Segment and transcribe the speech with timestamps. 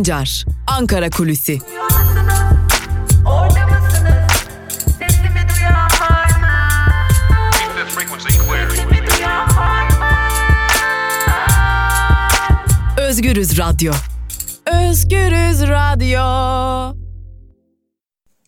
[0.00, 1.58] Sancar, Ankara Kulüsi.
[12.98, 13.92] Özgürüz Radyo.
[14.66, 16.96] Özgürüz Radyo.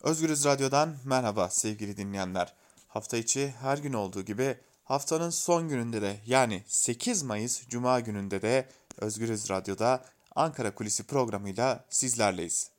[0.02, 2.54] Özgürüz Radyo'dan merhaba sevgili dinleyenler.
[2.88, 8.42] Hafta içi her gün olduğu gibi haftanın son gününde de yani 8 Mayıs Cuma gününde
[8.42, 12.70] de Özgürüz Radyo'da Ankara Kulisi programıyla sizlerleyiz.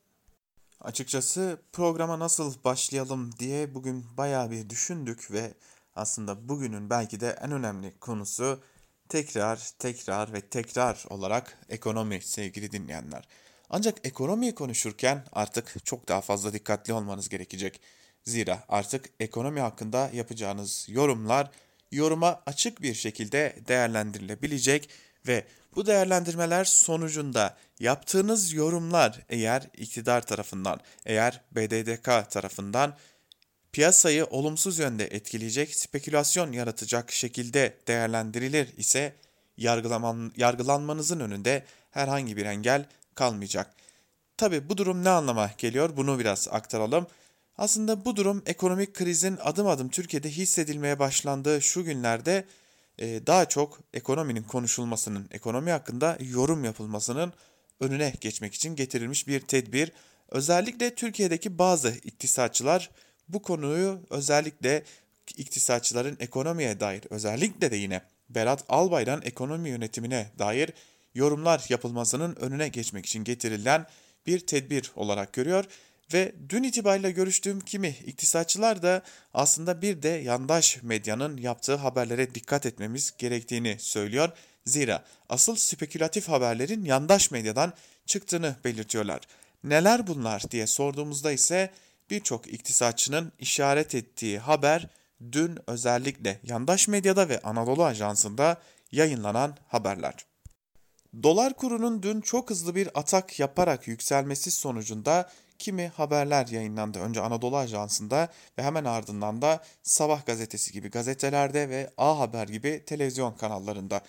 [0.81, 5.53] Açıkçası programa nasıl başlayalım diye bugün bayağı bir düşündük ve
[5.95, 8.59] aslında bugünün belki de en önemli konusu
[9.09, 13.27] tekrar, tekrar ve tekrar olarak ekonomi sevgili dinleyenler.
[13.69, 17.81] Ancak ekonomiyi konuşurken artık çok daha fazla dikkatli olmanız gerekecek.
[18.23, 21.51] Zira artık ekonomi hakkında yapacağınız yorumlar
[21.91, 24.89] yoruma açık bir şekilde değerlendirilebilecek
[25.27, 32.95] ve bu değerlendirmeler sonucunda yaptığınız yorumlar eğer iktidar tarafından, eğer BDDK tarafından
[33.71, 39.13] piyasayı olumsuz yönde etkileyecek, spekülasyon yaratacak şekilde değerlendirilir ise
[39.57, 43.73] yargılaman, yargılanmanızın önünde herhangi bir engel kalmayacak.
[44.37, 47.07] Tabi bu durum ne anlama geliyor bunu biraz aktaralım.
[47.57, 52.45] Aslında bu durum ekonomik krizin adım adım Türkiye'de hissedilmeye başlandığı şu günlerde
[52.99, 57.33] daha çok ekonominin konuşulmasının, ekonomi hakkında yorum yapılmasının
[57.79, 59.91] önüne geçmek için getirilmiş bir tedbir.
[60.29, 62.89] Özellikle Türkiye'deki bazı iktisatçılar
[63.29, 64.83] bu konuyu özellikle
[65.37, 70.69] iktisatçıların ekonomiye dair özellikle de yine Berat Albayrak'ın ekonomi yönetimine dair
[71.15, 73.85] yorumlar yapılmasının önüne geçmek için getirilen
[74.27, 75.65] bir tedbir olarak görüyor
[76.13, 79.01] ve dün itibariyle görüştüğüm kimi iktisatçılar da
[79.33, 84.29] aslında bir de yandaş medyanın yaptığı haberlere dikkat etmemiz gerektiğini söylüyor.
[84.65, 87.73] Zira asıl spekülatif haberlerin yandaş medyadan
[88.05, 89.21] çıktığını belirtiyorlar.
[89.63, 91.71] Neler bunlar diye sorduğumuzda ise
[92.09, 94.87] birçok iktisatçının işaret ettiği haber
[95.31, 100.25] dün özellikle yandaş medyada ve Anadolu Ajansı'nda yayınlanan haberler.
[101.23, 106.99] Dolar kurunun dün çok hızlı bir atak yaparak yükselmesi sonucunda kimi haberler yayınlandı.
[106.99, 112.83] Önce Anadolu Ajansı'nda ve hemen ardından da Sabah gazetesi gibi gazetelerde ve A Haber gibi
[112.85, 114.01] televizyon kanallarında.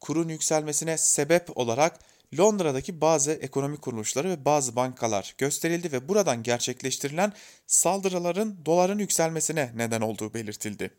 [0.00, 1.98] Kurun yükselmesine sebep olarak
[2.38, 7.32] Londra'daki bazı ekonomi kuruluşları ve bazı bankalar gösterildi ve buradan gerçekleştirilen
[7.66, 10.90] saldırıların doların yükselmesine neden olduğu belirtildi.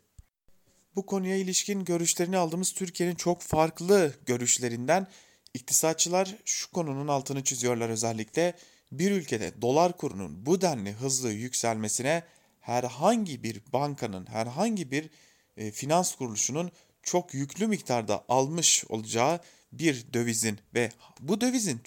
[0.96, 5.06] Bu konuya ilişkin görüşlerini aldığımız Türkiye'nin çok farklı görüşlerinden
[5.54, 8.54] iktisatçılar şu konunun altını çiziyorlar özellikle.
[8.92, 12.22] Bir ülkede dolar kurunun bu denli hızlı yükselmesine
[12.60, 15.10] herhangi bir bankanın, herhangi bir
[15.56, 16.70] e, finans kuruluşunun
[17.02, 19.40] çok yüklü miktarda almış olacağı
[19.72, 21.78] bir dövizin ve bu dövizin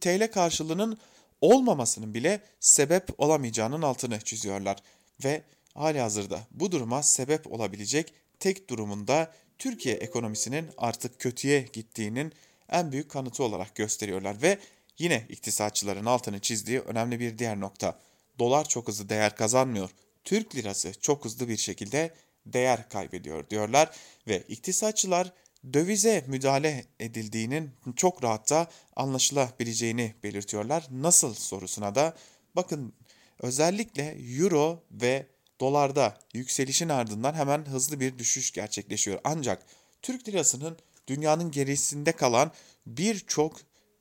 [0.00, 0.98] TL karşılığının
[1.40, 4.76] olmamasının bile sebep olamayacağının altını çiziyorlar.
[5.24, 5.42] Ve
[5.74, 12.32] hali hazırda bu duruma sebep olabilecek tek durumunda Türkiye ekonomisinin artık kötüye gittiğinin
[12.68, 14.58] en büyük kanıtı olarak gösteriyorlar ve
[14.98, 17.98] yine iktisatçıların altını çizdiği önemli bir diğer nokta.
[18.38, 19.90] Dolar çok hızlı değer kazanmıyor.
[20.24, 22.14] Türk lirası çok hızlı bir şekilde
[22.46, 23.90] değer kaybediyor diyorlar
[24.28, 25.32] ve iktisatçılar
[25.72, 30.86] dövize müdahale edildiğinin çok rahatça anlaşılabileceğini belirtiyorlar.
[30.90, 32.16] Nasıl sorusuna da
[32.56, 32.92] bakın
[33.40, 35.26] özellikle euro ve
[35.60, 39.20] dolarda yükselişin ardından hemen hızlı bir düşüş gerçekleşiyor.
[39.24, 39.62] Ancak
[40.02, 42.52] Türk lirasının dünyanın gerisinde kalan
[42.86, 43.60] birçok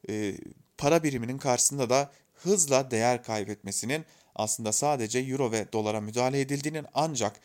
[0.09, 0.35] e,
[0.77, 4.05] para biriminin karşısında da hızla değer kaybetmesinin
[4.35, 7.39] aslında sadece euro ve dolara müdahale edildiğinin ancak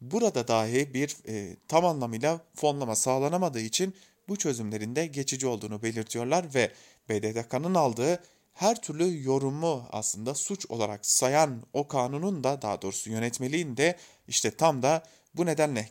[0.00, 3.94] burada dahi bir e, tam anlamıyla fonlama sağlanamadığı için
[4.28, 6.72] bu çözümlerin de geçici olduğunu belirtiyorlar ve
[7.08, 8.22] BDDK'nın aldığı
[8.54, 13.96] her türlü yorumu aslında suç olarak sayan o kanunun da daha doğrusu yönetmeliğin de
[14.28, 15.02] işte tam da
[15.34, 15.88] bu nedenle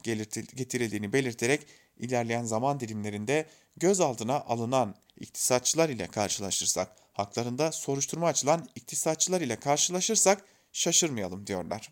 [0.55, 3.45] getirildiğini belirterek ilerleyen zaman dilimlerinde
[3.77, 11.91] gözaltına alınan iktisatçılar ile karşılaşırsak, haklarında soruşturma açılan iktisatçılar ile karşılaşırsak şaşırmayalım diyorlar.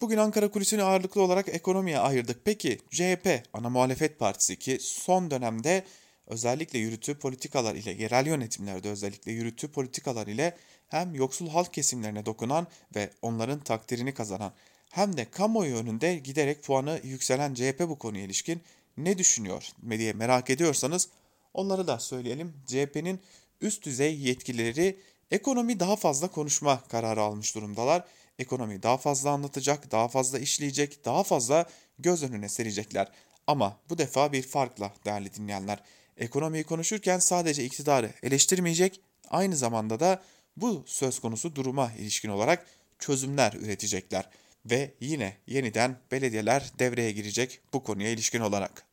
[0.00, 2.44] Bugün Ankara Kulisi'ni ağırlıklı olarak ekonomiye ayırdık.
[2.44, 5.84] Peki CHP, ana muhalefet partisi ki son dönemde
[6.26, 10.56] özellikle yürüttüğü politikalar ile, yerel yönetimlerde özellikle yürüttüğü politikalar ile
[10.88, 12.66] hem yoksul halk kesimlerine dokunan
[12.96, 14.52] ve onların takdirini kazanan
[14.90, 18.62] hem de kamuoyu önünde giderek puanı yükselen CHP bu konuya ilişkin
[18.96, 21.08] ne düşünüyor diye merak ediyorsanız
[21.54, 22.54] onları da söyleyelim.
[22.66, 23.20] CHP'nin
[23.60, 25.00] üst düzey yetkilileri
[25.30, 28.04] ekonomi daha fazla konuşma kararı almış durumdalar.
[28.38, 31.66] Ekonomiyi daha fazla anlatacak, daha fazla işleyecek, daha fazla
[31.98, 33.08] göz önüne serecekler.
[33.46, 35.82] Ama bu defa bir farkla değerli dinleyenler.
[36.16, 39.00] Ekonomiyi konuşurken sadece iktidarı eleştirmeyecek,
[39.30, 40.22] aynı zamanda da
[40.56, 42.66] bu söz konusu duruma ilişkin olarak
[42.98, 44.28] çözümler üretecekler
[44.66, 48.86] ve yine yeniden belediyeler devreye girecek bu konuya ilişkin olarak.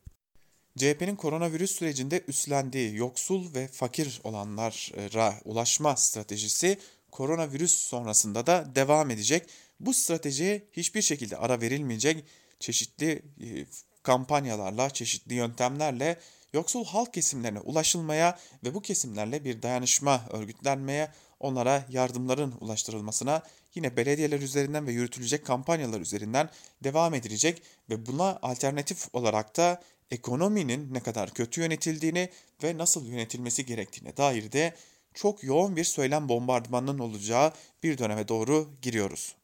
[0.77, 6.77] CHP'nin koronavirüs sürecinde üstlendiği yoksul ve fakir olanlara ulaşma stratejisi
[7.11, 9.49] koronavirüs sonrasında da devam edecek.
[9.79, 12.25] Bu stratejiye hiçbir şekilde ara verilmeyecek.
[12.59, 13.11] Çeşitli
[13.41, 13.65] e,
[14.03, 16.19] kampanyalarla, çeşitli yöntemlerle
[16.53, 23.43] yoksul halk kesimlerine ulaşılmaya ve bu kesimlerle bir dayanışma örgütlenmeye, onlara yardımların ulaştırılmasına
[23.75, 26.49] yine belediyeler üzerinden ve yürütülecek kampanyalar üzerinden
[26.83, 29.81] devam edilecek ve buna alternatif olarak da
[30.11, 32.29] ekonominin ne kadar kötü yönetildiğini
[32.63, 34.75] ve nasıl yönetilmesi gerektiğine dair de
[35.13, 39.35] çok yoğun bir söylem bombardımanının olacağı bir döneme doğru giriyoruz.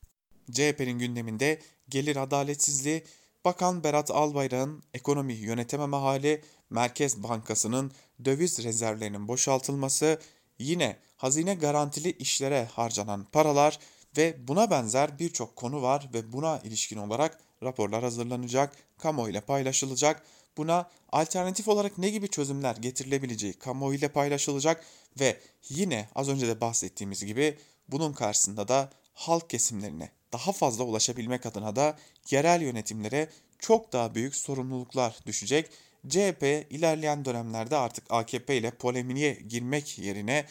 [0.52, 3.04] CHP'nin gündeminde gelir adaletsizliği,
[3.46, 7.92] Bakan Berat Albayrak'ın ekonomi yönetememe hali, Merkez Bankası'nın
[8.26, 10.20] döviz rezervlerinin boşaltılması,
[10.60, 13.80] yine hazine garantili işlere harcanan paralar
[14.18, 20.26] ve buna benzer birçok konu var ve buna ilişkin olarak raporlar hazırlanacak, kamuoyuyla paylaşılacak.
[20.58, 24.86] Buna alternatif olarak ne gibi çözümler getirilebileceği kamuoyuyla paylaşılacak
[25.20, 25.38] ve
[25.70, 27.58] yine az önce de bahsettiğimiz gibi
[27.88, 31.98] bunun karşısında da halk kesimlerine daha fazla ulaşabilmek adına da
[32.30, 33.30] yerel yönetimlere
[33.60, 35.70] çok daha büyük sorumluluklar düşecek.
[36.10, 40.46] CHP ilerleyen dönemlerde artık AKP ile polemiğe girmek yerine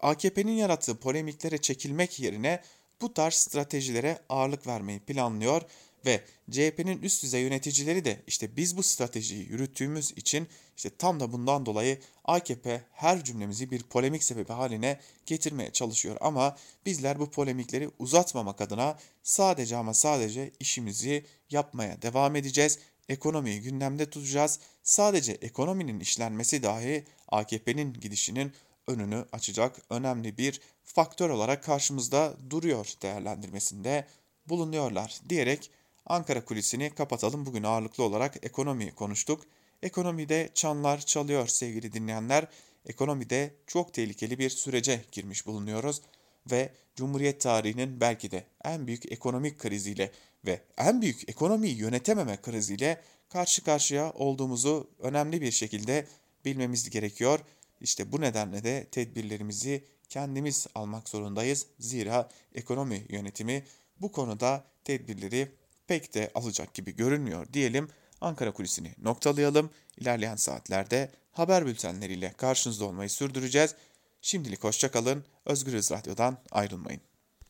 [0.00, 2.62] AKP'nin yarattığı polemiklere çekilmek yerine
[3.00, 5.62] bu tarz stratejilere ağırlık vermeyi planlıyor
[6.06, 11.32] ve CHP'nin üst düzey yöneticileri de işte biz bu stratejiyi yürüttüğümüz için işte tam da
[11.32, 16.16] bundan dolayı AKP her cümlemizi bir polemik sebebi haline getirmeye çalışıyor.
[16.20, 16.56] Ama
[16.86, 22.78] bizler bu polemikleri uzatmamak adına sadece ama sadece işimizi yapmaya devam edeceğiz.
[23.08, 24.58] Ekonomiyi gündemde tutacağız.
[24.82, 28.52] Sadece ekonominin işlenmesi dahi AKP'nin gidişinin
[28.88, 34.06] önünü açacak önemli bir faktör olarak karşımızda duruyor değerlendirmesinde
[34.48, 35.70] bulunuyorlar diyerek
[36.06, 37.46] Ankara kulisini kapatalım.
[37.46, 39.42] Bugün ağırlıklı olarak ekonomiyi konuştuk.
[39.82, 42.46] Ekonomide çanlar çalıyor sevgili dinleyenler.
[42.86, 46.02] Ekonomide çok tehlikeli bir sürece girmiş bulunuyoruz
[46.50, 50.12] ve Cumhuriyet tarihinin belki de en büyük ekonomik kriziyle
[50.46, 56.06] ve en büyük ekonomiyi yönetememe kriziyle karşı karşıya olduğumuzu önemli bir şekilde
[56.44, 57.40] bilmemiz gerekiyor.
[57.80, 61.66] İşte bu nedenle de tedbirlerimizi kendimiz almak zorundayız.
[61.78, 63.64] Zira ekonomi yönetimi
[64.00, 65.52] bu konuda tedbirleri
[65.86, 67.88] pek de alacak gibi görünmüyor diyelim.
[68.20, 69.70] Ankara kulisini noktalayalım.
[69.96, 73.74] İlerleyen saatlerde haber bültenleriyle karşınızda olmayı sürdüreceğiz.
[74.22, 75.24] Şimdilik hoşçakalın.
[75.46, 77.00] Özgürüz Radyo'dan ayrılmayın.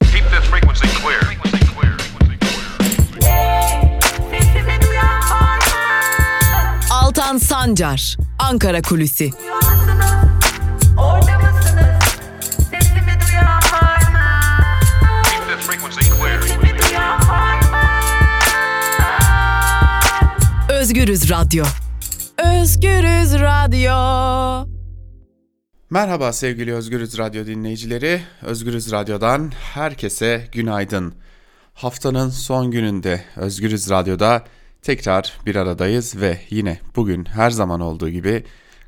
[0.01, 1.21] Keep this frequency clear.
[1.21, 1.65] Frequency.
[1.65, 2.49] Frequency?
[6.91, 9.31] Altan Sancar, Ankara Kulüsi.
[20.89, 21.65] Özgürüz Radyo.
[22.61, 24.69] Özgürüz Radyo.
[25.91, 28.21] Merhaba sevgili Özgürüz Radyo dinleyicileri.
[28.43, 31.15] Özgürüz Radyo'dan herkese günaydın.
[31.75, 34.45] Haftanın son gününde Özgürüz Radyo'da
[34.83, 38.45] tekrar bir aradayız ve yine bugün her zaman olduğu gibi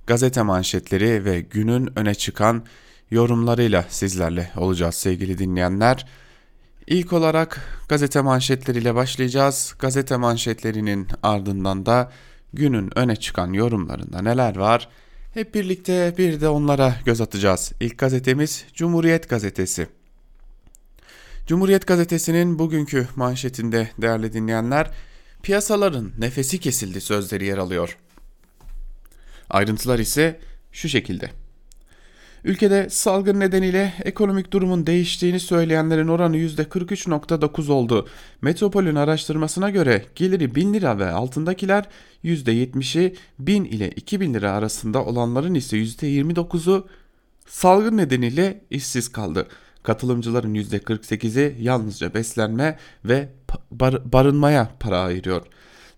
[0.07, 2.65] gazete manşetleri ve günün öne çıkan
[3.11, 6.07] yorumlarıyla sizlerle olacağız sevgili dinleyenler.
[6.91, 9.75] İlk olarak gazete manşetleriyle başlayacağız.
[9.79, 12.13] Gazete manşetlerinin ardından da
[12.53, 14.89] günün öne çıkan yorumlarında neler var?
[15.35, 17.73] Hep birlikte bir de onlara göz atacağız.
[17.81, 19.87] İlk gazetemiz Cumhuriyet Gazetesi.
[21.47, 24.91] Cumhuriyet Gazetesi'nin bugünkü manşetinde değerli dinleyenler,
[25.43, 27.99] piyasaların nefesi kesildi sözleri yer alıyor.
[29.51, 30.41] Ayrıntılar ise
[30.73, 31.31] şu şekilde.
[32.45, 38.09] Ülkede salgın nedeniyle ekonomik durumun değiştiğini söyleyenlerin oranı %43.9 oldu.
[38.43, 41.85] Metropol'ün araştırmasına göre geliri 1000 lira ve altındakiler
[42.25, 46.89] %70'i 1000 ile 2000 lira arasında olanların ise %29'u
[47.47, 49.47] salgın nedeniyle işsiz kaldı.
[49.83, 53.29] Katılımcıların %48'i yalnızca beslenme ve
[53.71, 55.47] bar- barınmaya para ayırıyor.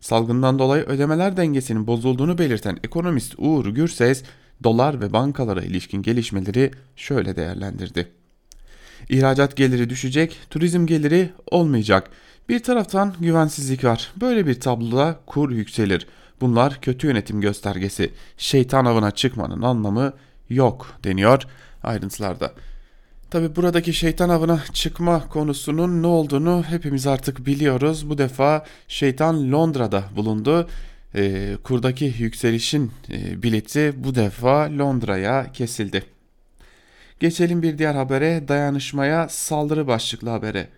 [0.01, 4.23] Salgından dolayı ödemeler dengesinin bozulduğunu belirten ekonomist Uğur Gürses,
[4.65, 8.09] dolar ve bankalara ilişkin gelişmeleri şöyle değerlendirdi.
[9.09, 12.11] İhracat geliri düşecek, turizm geliri olmayacak.
[12.49, 14.13] Bir taraftan güvensizlik var.
[14.21, 16.07] Böyle bir tabloda kur yükselir.
[16.41, 18.11] Bunlar kötü yönetim göstergesi.
[18.37, 20.13] Şeytan avına çıkmanın anlamı
[20.51, 21.43] yok deniyor
[21.83, 22.53] ayrıntılarda.
[23.31, 28.11] Tabi buradaki şeytan avına çıkma konusunun ne olduğunu hepimiz artık biliyoruz.
[28.11, 30.69] Bu defa şeytan Londra'da bulundu.
[31.15, 36.05] E, kurdaki yükselişin e, bileti bu defa Londra'ya kesildi.
[37.21, 40.69] Geçelim bir diğer habere dayanışmaya saldırı başlıklı habere.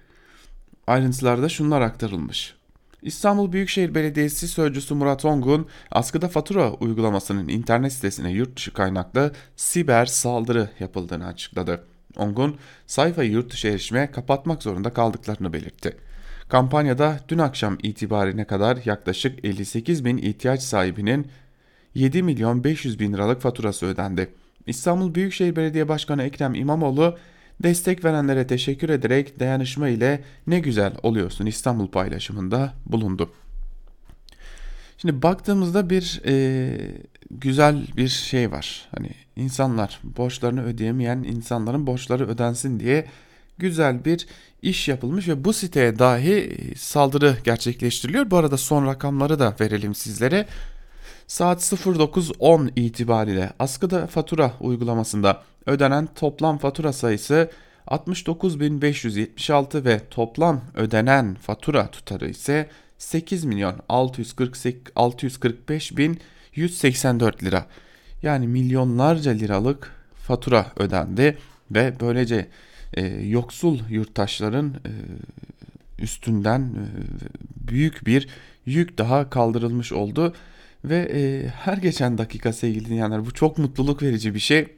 [0.87, 2.55] Ayrıntılarda şunlar aktarılmış.
[3.03, 10.07] İstanbul Büyükşehir Belediyesi Sözcüsü Murat Ongun, askıda fatura uygulamasının internet sitesine yurt dışı kaynaklı siber
[10.07, 11.85] saldırı yapıldığını açıkladı.
[12.17, 15.97] Ongun, sayfayı yurt dışı erişime kapatmak zorunda kaldıklarını belirtti.
[16.55, 21.27] Kampanyada dün akşam itibarine kadar yaklaşık 58 bin ihtiyaç sahibinin
[21.95, 24.31] 7 milyon 500 bin liralık faturası ödendi.
[24.67, 27.19] İstanbul Büyükşehir Belediye Başkanı Ekrem İmamoğlu
[27.63, 33.33] destek verenlere teşekkür ederek dayanışma ile ne güzel oluyorsun İstanbul paylaşımında bulundu.
[34.99, 36.77] Şimdi baktığımızda bir e,
[37.31, 38.89] güzel bir şey var.
[38.97, 43.07] Hani insanlar borçlarını ödeyemeyen insanların borçları ödensin diye
[43.59, 44.27] güzel bir
[44.63, 48.31] iş yapılmış ve bu siteye dahi saldırı gerçekleştiriliyor.
[48.31, 50.47] Bu arada son rakamları da verelim sizlere.
[51.27, 57.51] Saat 09.10 itibariyle askıda fatura uygulamasında ödenen toplam fatura sayısı
[57.87, 62.69] 69.576 ve toplam ödenen fatura tutarı ise
[62.99, 66.21] 8 milyon 645 bin
[66.55, 67.67] 184 lira.
[68.23, 71.39] Yani milyonlarca liralık fatura ödendi
[71.71, 72.49] ve böylece
[72.97, 74.93] e, yoksul yurttaşların e,
[76.03, 76.85] üstünden e,
[77.69, 78.29] büyük bir
[78.67, 80.35] yük daha kaldırılmış oldu.
[80.85, 84.69] Ve e, her geçen dakika sevgili dinleyenler bu çok mutluluk verici bir şey.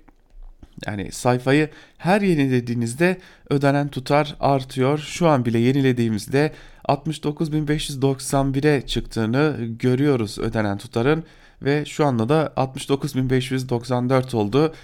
[0.86, 3.18] Yani sayfayı her yenilediğinizde
[3.50, 4.98] ödenen tutar artıyor.
[4.98, 6.52] Şu an bile yenilediğimizde
[6.88, 11.24] 69.591'e çıktığını görüyoruz ödenen tutarın
[11.62, 14.74] ve şu anda da 69.594 oldu.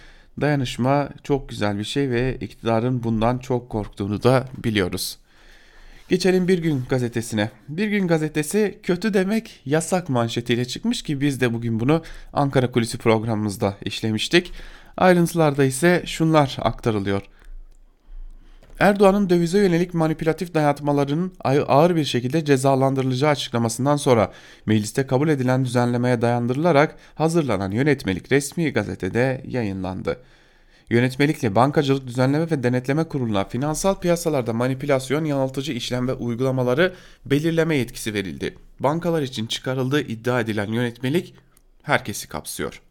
[0.40, 5.18] Dayanışma çok güzel bir şey ve iktidarın bundan çok korktuğunu da biliyoruz.
[6.08, 7.50] Geçelim Bir Gün gazetesine.
[7.68, 12.98] Bir Gün gazetesi kötü demek yasak manşetiyle çıkmış ki biz de bugün bunu Ankara Kulisi
[12.98, 14.52] programımızda işlemiştik.
[14.96, 17.22] Ayrıntılarda ise şunlar aktarılıyor.
[18.82, 24.32] Erdoğan'ın dövize yönelik manipülatif dayatmalarının ağır bir şekilde cezalandırılacağı açıklamasından sonra
[24.66, 30.20] mecliste kabul edilen düzenlemeye dayandırılarak hazırlanan yönetmelik resmi gazetede yayınlandı.
[30.90, 36.94] Yönetmelikle Bankacılık Düzenleme ve Denetleme Kurulu'na finansal piyasalarda manipülasyon, yanıltıcı işlem ve uygulamaları
[37.26, 38.54] belirleme yetkisi verildi.
[38.80, 41.34] Bankalar için çıkarıldığı iddia edilen yönetmelik
[41.82, 42.82] herkesi kapsıyor.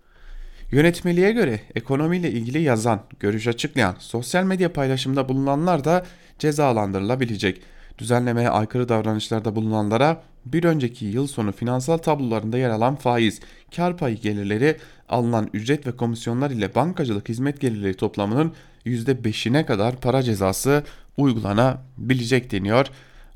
[0.72, 6.06] Yönetmeliğe göre ekonomiyle ilgili yazan, görüş açıklayan, sosyal medya paylaşımında bulunanlar da
[6.40, 7.62] cezalandırılabilecek.
[7.98, 13.40] Düzenlemeye aykırı davranışlarda bulunanlara bir önceki yıl sonu finansal tablolarında yer alan faiz,
[13.75, 14.78] kar payı gelirleri,
[15.10, 18.54] alınan ücret ve komisyonlar ile bankacılık hizmet gelirleri toplamının
[18.86, 20.84] %5'ine kadar para cezası
[21.18, 22.88] uygulanabilecek deniyor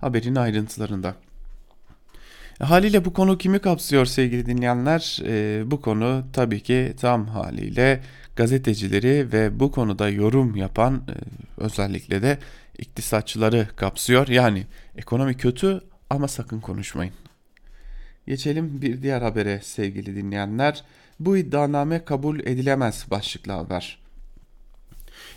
[0.01, 1.15] haberin ayrıntılarında.
[2.59, 5.19] Haliyle bu konu kimi kapsıyor sevgili dinleyenler?
[5.25, 8.01] E, bu konu tabii ki tam haliyle
[8.35, 11.13] gazetecileri ve bu konuda yorum yapan e,
[11.57, 12.37] özellikle de
[12.77, 14.27] iktisatçıları kapsıyor.
[14.27, 17.13] Yani ekonomi kötü ama sakın konuşmayın.
[18.27, 20.83] Geçelim bir diğer habere sevgili dinleyenler.
[21.19, 24.04] Bu iddianame kabul edilemez başlıklı haber.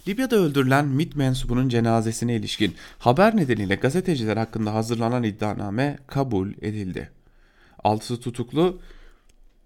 [0.09, 7.11] Libya'da öldürülen MİT mensubunun cenazesine ilişkin haber nedeniyle gazeteciler hakkında hazırlanan iddianame kabul edildi.
[7.85, 8.81] Altısı tutuklu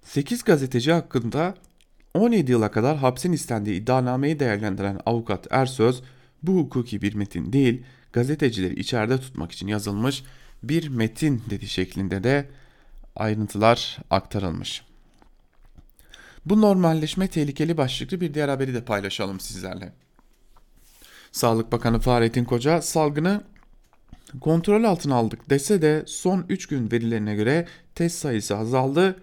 [0.03, 1.55] 8 gazeteci hakkında
[2.15, 6.03] 17 yıla kadar hapsin istendiği iddianameyi değerlendiren avukat Ersöz
[6.43, 10.23] bu hukuki bir metin değil gazetecileri içeride tutmak için yazılmış
[10.63, 12.49] bir metin dedi şeklinde de
[13.17, 14.83] ayrıntılar aktarılmış.
[16.47, 19.93] Bu normalleşme tehlikeli başlıklı bir diğer haberi de paylaşalım sizlerle.
[21.33, 23.43] Sağlık Bakanı Fahrettin Koca salgını
[24.41, 29.17] kontrol altına aldık dese de son 3 gün verilerine göre test sayısı azaldı,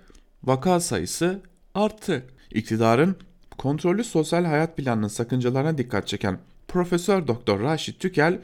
[0.43, 1.41] vaka sayısı
[1.75, 2.25] arttı.
[2.51, 3.15] İktidarın
[3.57, 8.39] kontrollü sosyal hayat planının sakıncalarına dikkat çeken Profesör Doktor Raşit Tükel,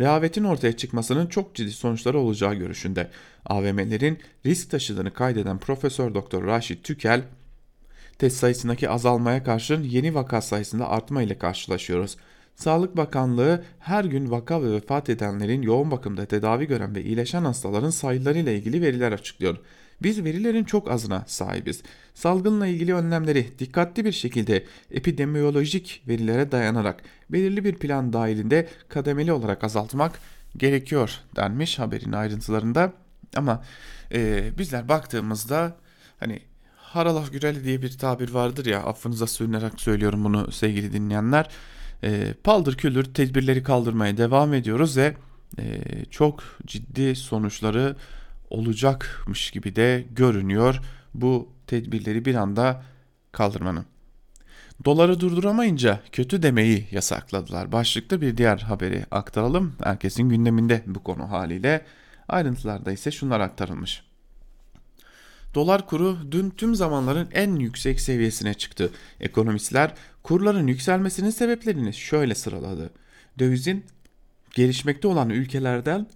[0.00, 3.10] rehavetin ortaya çıkmasının çok ciddi sonuçları olacağı görüşünde.
[3.46, 7.22] AVM'lerin risk taşıdığını kaydeden Profesör Doktor Raşit Tükel,
[8.18, 12.16] test sayısındaki azalmaya karşın yeni vaka sayısında artma ile karşılaşıyoruz.
[12.56, 17.90] Sağlık Bakanlığı her gün vaka ve vefat edenlerin yoğun bakımda tedavi gören ve iyileşen hastaların
[17.90, 19.56] sayılarıyla ilgili veriler açıklıyor.
[20.02, 21.82] Biz verilerin çok azına sahibiz.
[22.14, 29.64] Salgınla ilgili önlemleri dikkatli bir şekilde epidemiyolojik verilere dayanarak belirli bir plan dahilinde kademeli olarak
[29.64, 30.18] azaltmak
[30.56, 32.92] gerekiyor denmiş haberin ayrıntılarında.
[33.36, 33.64] Ama
[34.12, 35.76] e, bizler baktığımızda
[36.20, 36.40] hani
[36.76, 41.48] haralaf güreli diye bir tabir vardır ya affınıza sığınarak söylüyorum bunu sevgili dinleyenler
[42.04, 45.14] e, paldır küldür tedbirleri kaldırmaya devam ediyoruz ve
[45.58, 47.96] e, çok ciddi sonuçları
[48.50, 50.80] olacakmış gibi de görünüyor
[51.14, 52.82] bu tedbirleri bir anda
[53.32, 53.86] kaldırmanın.
[54.84, 57.72] Doları durduramayınca kötü demeyi yasakladılar.
[57.72, 59.74] Başlıkta bir diğer haberi aktaralım.
[59.84, 61.84] Herkesin gündeminde bu konu haliyle.
[62.28, 64.02] Ayrıntılarda ise şunlar aktarılmış.
[65.54, 68.90] Dolar kuru dün tüm zamanların en yüksek seviyesine çıktı.
[69.20, 72.90] Ekonomistler kurların yükselmesinin sebeplerini şöyle sıraladı.
[73.38, 73.84] Dövizin
[74.54, 76.06] gelişmekte olan ülkelerden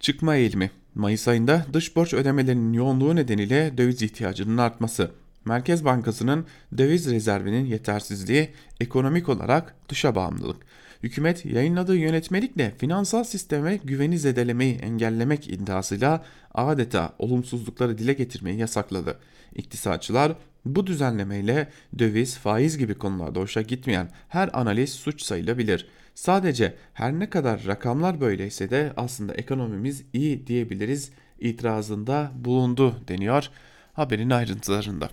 [0.00, 0.70] çıkma eğilimi.
[0.94, 5.10] Mayıs ayında dış borç ödemelerinin yoğunluğu nedeniyle döviz ihtiyacının artması.
[5.44, 6.46] Merkez Bankası'nın
[6.78, 10.56] döviz rezervinin yetersizliği, ekonomik olarak dışa bağımlılık.
[11.02, 16.24] Hükümet yayınladığı yönetmelikle finansal sisteme güveni zedelemeyi engellemek iddiasıyla
[16.54, 19.18] adeta olumsuzlukları dile getirmeyi yasakladı.
[19.54, 20.32] İktisatçılar
[20.64, 25.88] bu düzenlemeyle döviz, faiz gibi konularda hoşa gitmeyen her analiz suç sayılabilir.
[26.14, 33.50] Sadece her ne kadar rakamlar böyleyse de aslında ekonomimiz iyi diyebiliriz itirazında bulundu deniyor
[33.92, 35.10] haberin ayrıntılarında.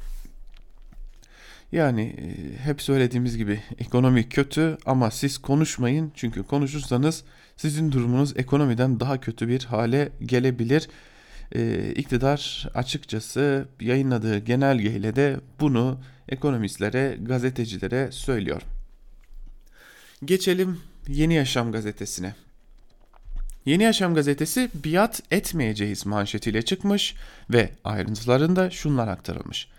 [1.75, 7.23] Yani e, hep söylediğimiz gibi ekonomi kötü ama siz konuşmayın çünkü konuşursanız
[7.57, 10.89] sizin durumunuz ekonomiden daha kötü bir hale gelebilir.
[11.55, 18.61] Ee, iktidar açıkçası yayınladığı genelgeyle de bunu ekonomistlere, gazetecilere söylüyor.
[20.25, 22.35] Geçelim Yeni Yaşam gazetesine.
[23.65, 27.15] Yeni Yaşam gazetesi biat etmeyeceğiz manşetiyle çıkmış
[27.49, 29.74] ve ayrıntılarında şunlar aktarılmış.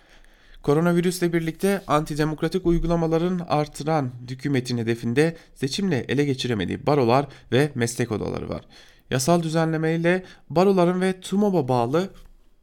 [0.66, 8.62] Koronavirüsle birlikte antidemokratik uygulamaların artıran hükümetin hedefinde seçimle ele geçiremediği barolar ve meslek odaları var.
[9.10, 12.10] Yasal düzenlemeyle baroların ve TUMOB'a bağlı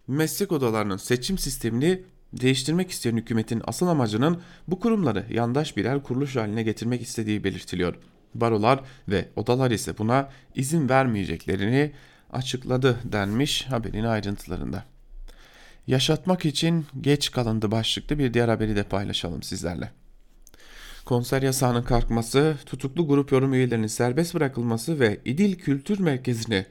[0.08, 6.64] meslek odalarının seçim sistemini değiştirmek isteyen hükümetin asıl amacının bu kurumları yandaş birer kuruluş haline
[6.64, 7.96] getirmek istediği belirtiliyor.
[8.36, 8.80] Barolar
[9.10, 11.92] ve odalar ise buna izin vermeyeceklerini
[12.32, 14.93] açıkladı denmiş haberin ayrıntılarında.
[15.88, 19.92] Yaşatmak için geç kalındı başlıklı bir diğer haberi de paylaşalım sizlerle.
[21.06, 26.66] Konser yasağının kalkması, tutuklu grup yorum üyelerinin serbest bırakılması ve İdil Kültür Merkezi'ne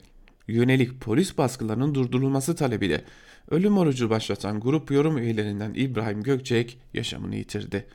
[0.49, 3.05] yönelik polis baskılarının durdurulması talebiyle
[3.51, 7.87] ölüm orucu başlatan grup yorum üyelerinden İbrahim Gökçek yaşamını yitirdi.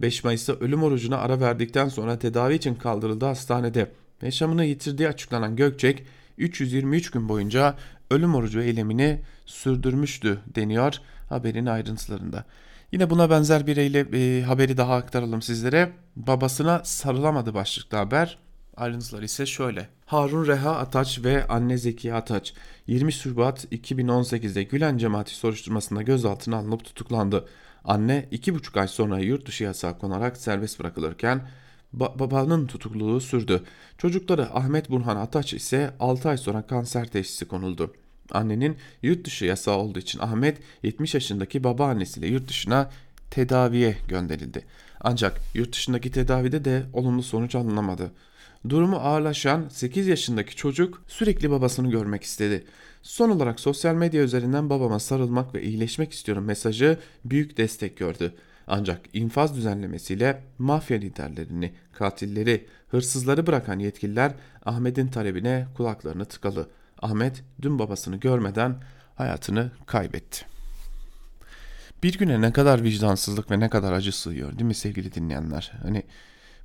[0.00, 3.92] 5 Mayıs'ta ölüm orucuna ara verdikten sonra tedavi için kaldırıldı hastanede.
[4.22, 6.06] Yaşamını yitirdiği açıklanan Gökçek
[6.38, 7.76] 323 gün boyunca
[8.10, 10.94] ölüm orucu eylemini sürdürmüştü deniyor
[11.28, 12.44] haberin ayrıntılarında.
[12.92, 15.92] Yine buna benzer bir eyle, e, haberi daha aktaralım sizlere.
[16.16, 18.38] Babasına sarılamadı başlıklı haber.
[18.76, 19.88] Ayrıntılar ise şöyle.
[20.06, 22.54] Harun Reha Ataç ve anne Zekiye Ataç
[22.86, 27.48] 20 Şubat 2018'de Gülen cemaati soruşturmasında gözaltına alınıp tutuklandı.
[27.84, 31.48] Anne 2,5 ay sonra yurt dışı yasağı konarak serbest bırakılırken
[31.96, 33.62] ba- babanın tutukluluğu sürdü.
[33.98, 37.94] Çocukları Ahmet Burhan Ataç ise 6 ay sonra kanser teşhisi konuldu.
[38.30, 42.90] Annenin yurt dışı yasağı olduğu için Ahmet 70 yaşındaki babaannesiyle yurt dışına
[43.30, 44.64] tedaviye gönderildi.
[45.00, 48.10] Ancak yurt dışındaki tedavide de olumlu sonuç alınamadı.
[48.68, 52.64] Durumu ağırlaşan 8 yaşındaki çocuk sürekli babasını görmek istedi.
[53.02, 58.34] Son olarak sosyal medya üzerinden babama sarılmak ve iyileşmek istiyorum mesajı büyük destek gördü.
[58.68, 64.32] Ancak infaz düzenlemesiyle mafya liderlerini, katilleri, hırsızları bırakan yetkililer
[64.64, 66.68] Ahmet'in talebine kulaklarını tıkalı.
[67.02, 68.76] Ahmet dün babasını görmeden
[69.14, 70.46] hayatını kaybetti.
[72.02, 75.72] Bir güne ne kadar vicdansızlık ve ne kadar acı sığıyor değil mi sevgili dinleyenler?
[75.82, 76.02] Hani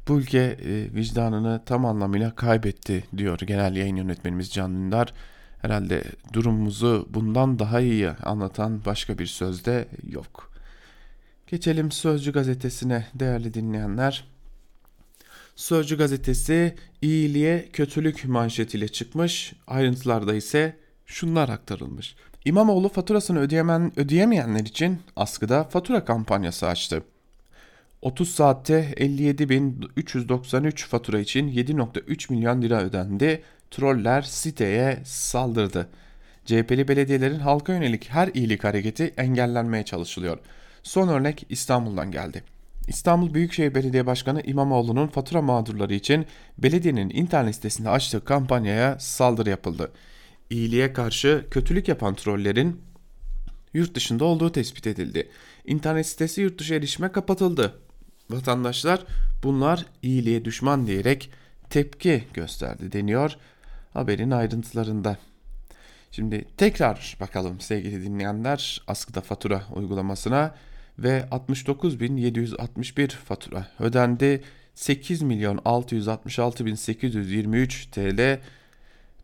[0.08, 5.14] bu ülke e, vicdanını tam anlamıyla kaybetti diyor genel yayın yönetmenimiz Can Dündar.
[5.62, 10.53] Herhalde durumumuzu bundan daha iyi anlatan başka bir sözde yok.
[11.54, 14.24] Geçelim Sözcü gazetesine değerli dinleyenler.
[15.56, 19.54] Sözcü gazetesi iyiliğe kötülük manşetiyle çıkmış.
[19.68, 22.16] Ayrıntılarda ise şunlar aktarılmış.
[22.46, 27.04] İmamoğlu faturasını ödeyemen, ödeyemeyenler için askıda fatura kampanyası açtı.
[28.02, 33.44] 30 saatte 57.393 fatura için 7.3 milyon lira ödendi.
[33.72, 35.90] Troller siteye saldırdı.
[36.46, 40.40] CHP'li belediyelerin halka yönelik her iyilik hareketi engellenmeye çalışılıyor.
[40.84, 42.44] Son örnek İstanbul'dan geldi.
[42.88, 46.26] İstanbul Büyükşehir Belediye Başkanı İmamoğlu'nun fatura mağdurları için
[46.58, 49.92] belediyenin internet sitesinde açtığı kampanyaya saldırı yapıldı.
[50.50, 52.82] İyiliğe karşı kötülük yapan trollerin
[53.74, 55.30] yurt dışında olduğu tespit edildi.
[55.66, 57.80] İnternet sitesi yurt dışı erişime kapatıldı.
[58.30, 59.06] Vatandaşlar
[59.44, 61.32] bunlar iyiliğe düşman diyerek
[61.70, 63.38] tepki gösterdi deniyor
[63.94, 65.18] haberin ayrıntılarında.
[66.12, 70.56] Şimdi tekrar bakalım sevgili dinleyenler askıda fatura uygulamasına
[71.00, 74.44] ve 69.761 fatura ödendi.
[74.76, 78.40] 8 milyon 666 bin 823 TL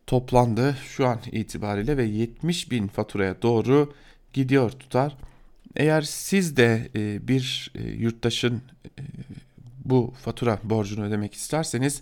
[0.07, 3.93] toplandı şu an itibariyle ve 70 bin faturaya doğru
[4.33, 5.17] gidiyor tutar.
[5.75, 8.89] Eğer siz de e, bir e, yurttaşın e,
[9.85, 12.01] bu fatura borcunu ödemek isterseniz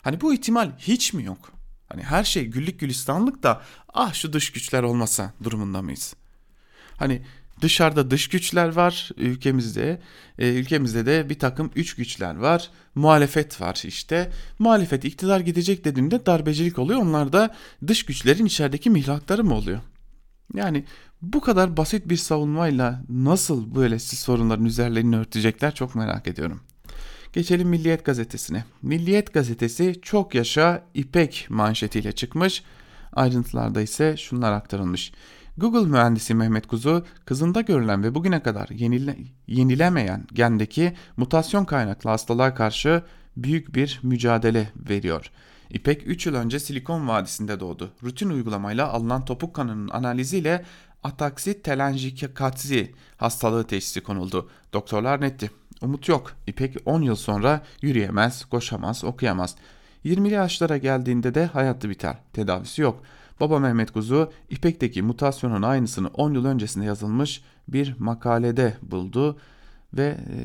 [0.03, 1.53] Hani bu ihtimal hiç mi yok?
[1.88, 3.62] Hani her şey güllük gülistanlık da
[3.94, 6.14] ah şu dış güçler olmasa durumunda mıyız?
[6.96, 7.22] Hani
[7.62, 10.01] dışarıda dış güçler var ülkemizde.
[10.38, 12.70] E, ülkemizde de bir takım üç güçler var.
[12.94, 14.31] Muhalefet var işte.
[14.59, 17.01] Muhalefet iktidar gidecek dediğinde darbecilik oluyor.
[17.01, 17.55] Onlar da
[17.87, 19.81] dış güçlerin içerideki mihrakları mı oluyor?
[20.55, 20.85] Yani
[21.23, 26.61] bu kadar basit bir savunmayla nasıl böyle siz sorunların üzerlerini örtecekler çok merak ediyorum.
[27.33, 28.64] Geçelim Milliyet Gazetesi'ne.
[28.83, 32.62] Milliyet Gazetesi çok yaşa İpek manşetiyle çıkmış.
[33.12, 35.12] Ayrıntılarda ise şunlar aktarılmış.
[35.56, 42.54] Google mühendisi Mehmet Kuzu, kızında görülen ve bugüne kadar yenile, yenilemeyen gendeki mutasyon kaynaklı hastalığa
[42.54, 43.02] karşı
[43.36, 45.30] büyük bir mücadele veriyor.
[45.70, 47.90] İpek 3 yıl önce Silikon Vadisi'nde doğdu.
[48.02, 50.64] Rutin uygulamayla alınan topuk kanının analiziyle
[51.02, 54.50] ataksi telanjikatsi hastalığı teşhisi konuldu.
[54.72, 55.50] Doktorlar netti.
[55.82, 56.32] Umut yok.
[56.46, 59.56] İpek 10 yıl sonra yürüyemez, koşamaz, okuyamaz.
[60.04, 62.16] 20'li yaşlara geldiğinde de hayatı biter.
[62.32, 63.02] Tedavisi yok.
[63.40, 69.38] Baba Mehmet Kuzu İpek'teki mutasyonun aynısını 10 yıl öncesinde yazılmış bir makalede buldu
[69.94, 70.37] ve e,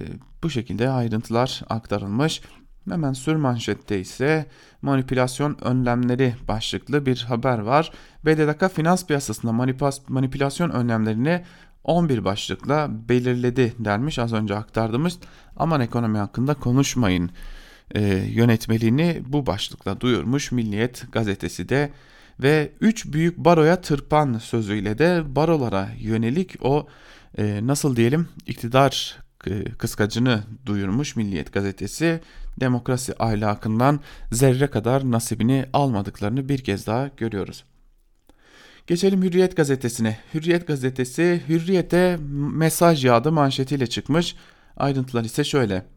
[0.43, 2.41] bu şekilde ayrıntılar aktarılmış.
[2.89, 4.45] Hemen sür manşette ise
[4.81, 7.91] manipülasyon önlemleri başlıklı bir haber var.
[8.25, 9.51] BDDK finans piyasasında
[10.07, 11.43] manipülasyon önlemlerini
[11.83, 15.19] 11 başlıkla belirledi dermiş az önce aktardığımız
[15.57, 17.29] aman ekonomi hakkında konuşmayın
[17.91, 21.91] e, yönetmeliğini bu başlıkla duyurmuş Milliyet gazetesi de
[22.39, 26.87] ve 3 büyük baroya tırpan sözüyle de barolara yönelik o
[27.37, 29.17] e, nasıl diyelim iktidar
[29.47, 32.21] e, kıskacını duyurmuş Milliyet gazetesi
[32.59, 33.99] demokrasi ahlakından
[34.31, 37.63] zerre kadar nasibini almadıklarını bir kez daha görüyoruz.
[38.87, 40.17] Geçelim Hürriyet gazetesine.
[40.33, 42.17] Hürriyet gazetesi Hürriyet'e
[42.53, 44.35] mesaj yağdı manşetiyle çıkmış.
[44.77, 45.94] Ayrıntılar ise şöyle.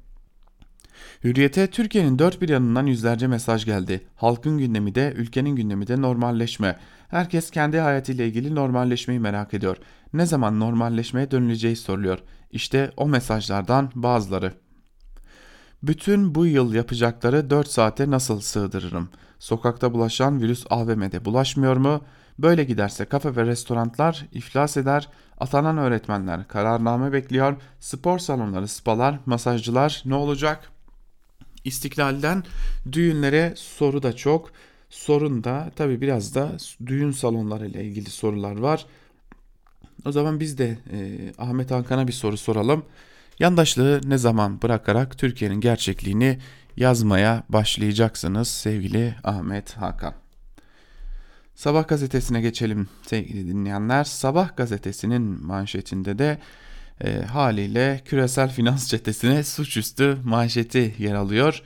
[1.25, 4.07] Hürriyete Türkiye'nin dört bir yanından yüzlerce mesaj geldi.
[4.17, 6.79] Halkın gündemi de ülkenin gündemi de normalleşme.
[7.09, 9.77] Herkes kendi hayatıyla ilgili normalleşmeyi merak ediyor.
[10.13, 12.19] Ne zaman normalleşmeye dönüleceği soruluyor.
[12.51, 14.53] İşte o mesajlardan bazıları.
[15.83, 19.09] Bütün bu yıl yapacakları 4 saate nasıl sığdırırım?
[19.39, 22.05] Sokakta bulaşan virüs AVM'de bulaşmıyor mu?
[22.39, 25.09] Böyle giderse kafe ve restoranlar iflas eder,
[25.39, 30.71] atanan öğretmenler kararname bekliyor, spor salonları, spalar, masajcılar ne olacak?
[31.69, 32.45] İstiklalden
[32.93, 34.53] düğünlere soru da çok.
[34.91, 38.87] Sorun da tabi biraz da düğün salonları ile ilgili sorular var.
[40.05, 40.99] O zaman biz de e,
[41.39, 42.85] Ahmet Hakan'a bir soru soralım.
[43.39, 46.39] Yandaşlığı ne zaman bırakarak Türkiye'nin gerçekliğini
[46.77, 50.15] yazmaya başlayacaksınız sevgili Ahmet Hakan?
[51.55, 54.05] Sabah gazetesine geçelim sevgili dinleyenler.
[54.05, 56.39] Sabah gazetesinin manşetinde de
[57.05, 61.63] e, haliyle küresel finans çetesine suçüstü manşeti yer alıyor.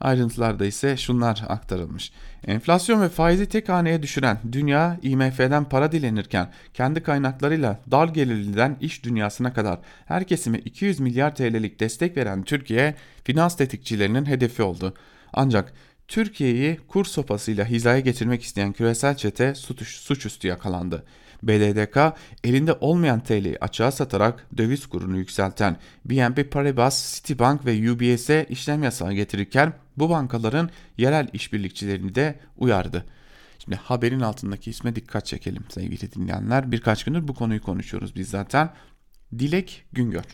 [0.00, 2.12] Ayrıntılarda ise şunlar aktarılmış.
[2.46, 9.04] Enflasyon ve faizi tek haneye düşüren dünya IMF'den para dilenirken kendi kaynaklarıyla dar gelirliden iş
[9.04, 14.94] dünyasına kadar her kesime 200 milyar TL'lik destek veren Türkiye finans tetikçilerinin hedefi oldu.
[15.32, 15.72] Ancak
[16.08, 21.04] Türkiye'yi kur sopasıyla hizaya getirmek isteyen küresel çete suçüstü yakalandı.
[21.42, 21.98] BDDK
[22.44, 29.12] elinde olmayan TL'yi açığa satarak döviz kurunu yükselten BNP Paribas, Citibank ve UBS'e işlem yasağı
[29.12, 33.04] getirirken bu bankaların yerel işbirlikçilerini de uyardı.
[33.64, 36.72] Şimdi haberin altındaki isme dikkat çekelim sevgili dinleyenler.
[36.72, 38.70] Birkaç gündür bu konuyu konuşuyoruz biz zaten.
[39.38, 40.24] Dilek Güngör.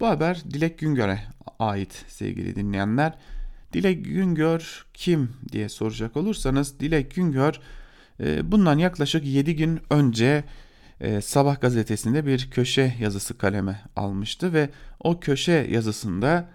[0.00, 1.20] Bu haber Dilek Güngör'e
[1.58, 3.18] ait sevgili dinleyenler.
[3.72, 7.60] Dilek Güngör kim diye soracak olursanız Dilek Güngör
[8.20, 10.44] bundan yaklaşık 7 gün önce
[11.00, 16.48] e, Sabah gazetesinde bir köşe yazısı kaleme almıştı ve o köşe yazısında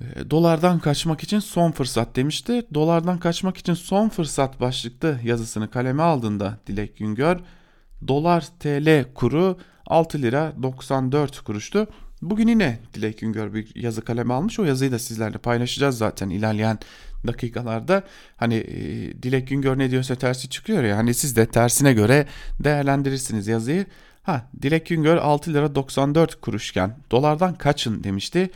[0.00, 2.66] e, dolardan kaçmak için son fırsat demişti.
[2.74, 7.40] Dolardan kaçmak için son fırsat başlıklı yazısını kaleme aldığında Dilek Güngör
[8.08, 11.86] dolar TL kuru 6 lira 94 kuruştu.
[12.22, 14.58] Bugün yine Dilek Güngör bir yazı kaleme almış.
[14.58, 16.78] O yazıyı da sizlerle paylaşacağız zaten ilerleyen
[17.26, 18.02] dakikalarda.
[18.36, 18.78] Hani e,
[19.22, 20.96] Dilek Güngör ne diyorsa tersi çıkıyor ya.
[20.96, 22.26] Hani siz de tersine göre
[22.60, 23.86] değerlendirirsiniz yazıyı.
[24.22, 28.50] Ha Dilek Güngör 6 lira 94 kuruşken dolardan kaçın demişti.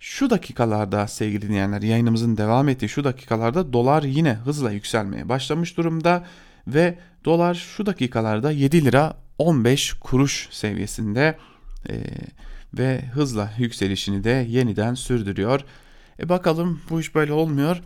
[0.00, 6.24] Şu dakikalarda sevgili dinleyenler yayınımızın devam ettiği şu dakikalarda dolar yine hızla yükselmeye başlamış durumda
[6.66, 11.38] ve dolar şu dakikalarda 7 lira 15 kuruş seviyesinde
[11.88, 11.94] e,
[12.74, 15.60] ve hızla yükselişini de yeniden sürdürüyor.
[16.20, 17.82] E bakalım bu iş böyle olmuyor.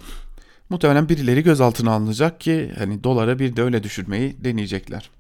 [0.69, 5.11] Muhtemelen birileri gözaltına alınacak ki hani dolara bir de öyle düşürmeyi deneyecekler.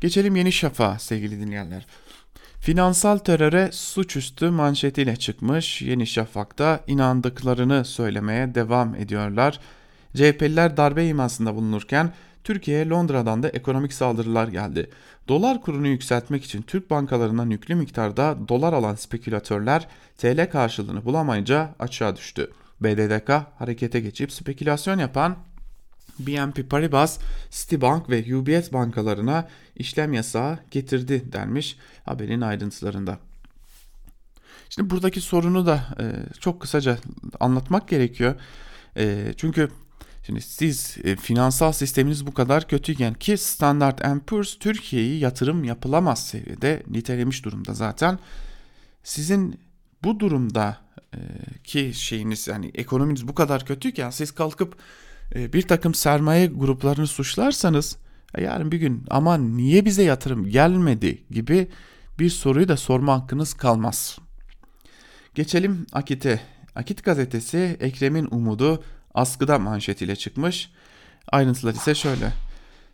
[0.00, 1.86] Geçelim Yeni Şafak'a sevgili dinleyenler.
[2.60, 9.60] Finansal teröre suçüstü manşetiyle çıkmış Yeni Şafak'ta inandıklarını söylemeye devam ediyorlar.
[10.14, 12.12] CHP'liler darbe imasında bulunurken
[12.44, 14.90] Türkiye'ye Londra'dan da ekonomik saldırılar geldi.
[15.28, 22.16] Dolar kurunu yükseltmek için Türk bankalarından yüklü miktarda dolar alan spekülatörler TL karşılığını bulamayınca açığa
[22.16, 22.50] düştü.
[22.80, 25.36] BDDK harekete geçip spekülasyon yapan
[26.18, 27.18] BNP Paribas,
[27.50, 33.18] Citibank ve UBS bankalarına işlem yasağı getirdi denmiş haberin ayrıntılarında.
[34.70, 36.04] Şimdi buradaki sorunu da e,
[36.40, 36.98] çok kısaca
[37.40, 38.34] anlatmak gerekiyor.
[38.96, 39.70] E, çünkü
[40.26, 46.82] Şimdi siz e, finansal sisteminiz bu kadar kötüyken ki Standard Poor's Türkiye'yi yatırım yapılamaz seviyede
[46.86, 48.18] nitelemiş durumda zaten.
[49.02, 49.60] Sizin
[50.04, 50.78] bu durumda
[51.14, 51.18] e,
[51.64, 54.76] ki şeyiniz yani ekonominiz bu kadar kötüyken siz kalkıp
[55.34, 57.96] e, bir takım sermaye gruplarını suçlarsanız
[58.34, 61.68] e, yarın bir gün ama niye bize yatırım gelmedi gibi
[62.18, 64.18] bir soruyu da sorma hakkınız kalmaz.
[65.34, 66.40] Geçelim Akit'e.
[66.74, 68.82] Akit gazetesi Ekrem'in umudu
[69.16, 70.70] askıda manşetiyle çıkmış.
[71.32, 72.32] Ayrıntılar ise şöyle.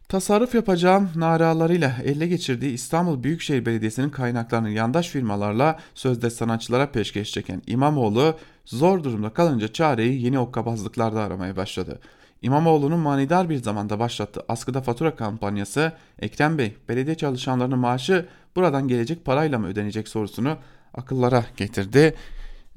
[0.08, 7.62] Tasarruf yapacağım naralarıyla ele geçirdiği İstanbul Büyükşehir Belediyesi'nin kaynaklarını yandaş firmalarla sözde sanatçılara peşkeş çeken
[7.66, 12.00] İmamoğlu zor durumda kalınca çareyi yeni okkabazlıklarda aramaya başladı.
[12.42, 19.24] İmamoğlu'nun manidar bir zamanda başlattığı askıda fatura kampanyası Ekrem Bey belediye çalışanlarının maaşı buradan gelecek
[19.24, 20.56] parayla mı ödenecek sorusunu
[20.94, 22.14] akıllara getirdi.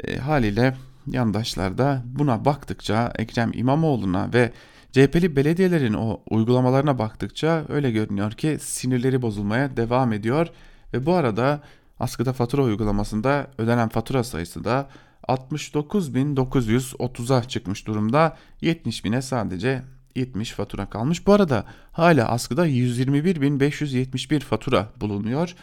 [0.04, 0.76] E, haliyle
[1.08, 4.52] yandaşlar da buna baktıkça Ekrem İmamoğlu'na ve
[4.92, 10.48] CHP'li belediyelerin o uygulamalarına baktıkça öyle görünüyor ki sinirleri bozulmaya devam ediyor
[10.94, 11.62] ve bu arada
[12.00, 14.90] askıda fatura uygulamasında ödenen fatura sayısı da
[15.28, 18.38] 69.930'a çıkmış durumda.
[18.62, 19.82] 70 bine sadece
[20.16, 21.28] 70 fatura kalmış.
[21.28, 25.56] Bu arada hala askıda 121.571 fatura bulunuyor.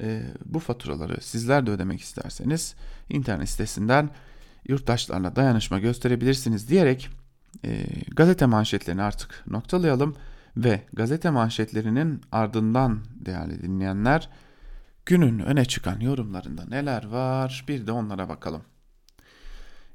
[0.00, 2.74] E, bu faturaları sizler de ödemek isterseniz
[3.08, 4.10] internet sitesinden
[4.68, 7.08] yurttaşlarla dayanışma gösterebilirsiniz diyerek
[7.64, 10.16] e, gazete manşetlerini artık noktalayalım
[10.56, 14.28] ve gazete manşetlerinin ardından değerli dinleyenler
[15.06, 18.62] günün öne çıkan yorumlarında neler var bir de onlara bakalım.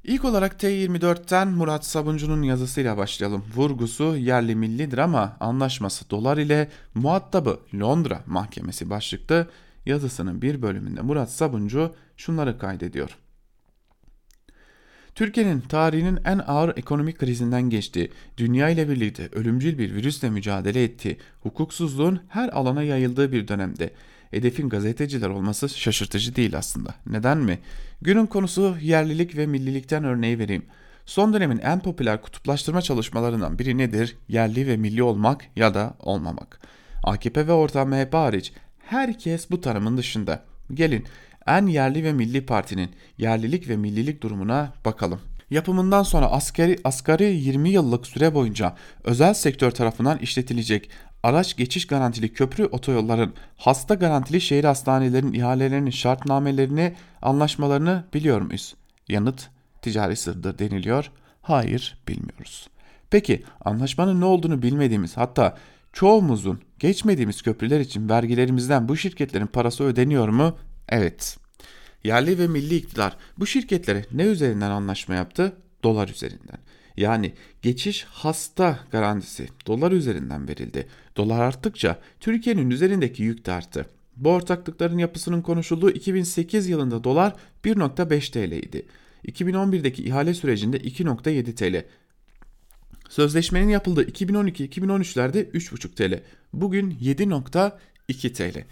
[0.04, 3.44] İlk olarak T24'ten Murat Sabuncu'nun yazısıyla başlayalım.
[3.56, 9.48] Vurgusu yerli millidir ama anlaşması dolar ile muhatabı Londra mahkemesi başlıklı
[9.86, 13.18] yazısının bir bölümünde Murat Sabuncu şunları kaydediyor.
[15.18, 18.10] Türkiye'nin tarihinin en ağır ekonomik krizinden geçti.
[18.36, 21.16] Dünya ile birlikte ölümcül bir virüsle mücadele etti.
[21.40, 23.90] Hukuksuzluğun her alana yayıldığı bir dönemde.
[24.30, 26.94] Hedefin gazeteciler olması şaşırtıcı değil aslında.
[27.06, 27.58] Neden mi?
[28.02, 30.66] Günün konusu yerlilik ve millilikten örneği vereyim.
[31.06, 34.16] Son dönemin en popüler kutuplaştırma çalışmalarından biri nedir?
[34.28, 36.60] Yerli ve milli olmak ya da olmamak.
[37.04, 40.44] AKP ve orta MHP hariç herkes bu tanımın dışında.
[40.74, 41.04] Gelin
[41.48, 45.20] en yerli ve milli partinin yerlilik ve millilik durumuna bakalım.
[45.50, 50.90] Yapımından sonra askeri, asgari 20 yıllık süre boyunca özel sektör tarafından işletilecek
[51.22, 58.74] araç geçiş garantili köprü otoyolların, hasta garantili şehir hastanelerinin ihalelerinin şartnamelerini, anlaşmalarını biliyor muyuz?
[59.08, 59.50] Yanıt
[59.82, 61.10] ticari sırdır deniliyor.
[61.42, 62.68] Hayır bilmiyoruz.
[63.10, 65.56] Peki anlaşmanın ne olduğunu bilmediğimiz hatta
[65.92, 70.56] çoğumuzun geçmediğimiz köprüler için vergilerimizden bu şirketlerin parası ödeniyor mu?
[70.88, 71.38] Evet.
[72.04, 75.56] Yerli ve milli iktidar bu şirketlere ne üzerinden anlaşma yaptı?
[75.82, 76.58] Dolar üzerinden.
[76.96, 80.88] Yani geçiş hasta garantisi dolar üzerinden verildi.
[81.16, 83.86] Dolar arttıkça Türkiye'nin üzerindeki yük de arttı.
[84.16, 88.86] Bu ortaklıkların yapısının konuşulduğu 2008 yılında dolar 1.5 TL idi.
[89.26, 91.84] 2011'deki ihale sürecinde 2.7 TL.
[93.08, 96.22] Sözleşmenin yapıldığı 2012-2013'lerde 3.5 TL.
[96.52, 98.64] Bugün 7.2 TL.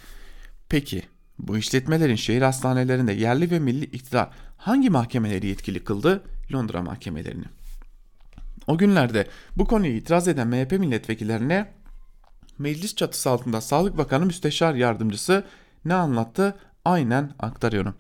[0.69, 1.03] Peki
[1.39, 6.23] bu işletmelerin şehir hastanelerinde yerli ve milli iktidar hangi mahkemeleri yetkili kıldı?
[6.53, 7.45] Londra mahkemelerini.
[8.67, 11.73] O günlerde bu konuyu itiraz eden MHP milletvekillerine
[12.59, 15.45] meclis çatısı altında Sağlık Bakanı Müsteşar Yardımcısı
[15.85, 16.57] ne anlattı?
[16.85, 17.95] Aynen aktarıyorum.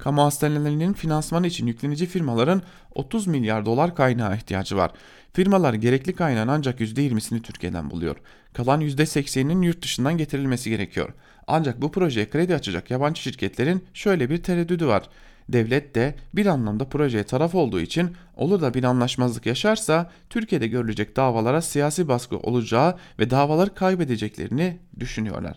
[0.00, 2.62] Kamu hastanelerinin finansmanı için yüklenici firmaların
[2.94, 4.90] 30 milyar dolar kaynağı ihtiyacı var.
[5.32, 8.16] Firmalar gerekli kaynağın ancak %20'sini Türkiye'den buluyor.
[8.52, 11.12] Kalan %80'inin yurt dışından getirilmesi gerekiyor.
[11.46, 15.02] Ancak bu projeye kredi açacak yabancı şirketlerin şöyle bir tereddüdü var.
[15.48, 21.16] Devlet de bir anlamda projeye taraf olduğu için olur da bir anlaşmazlık yaşarsa Türkiye'de görülecek
[21.16, 25.56] davalara siyasi baskı olacağı ve davaları kaybedeceklerini düşünüyorlar.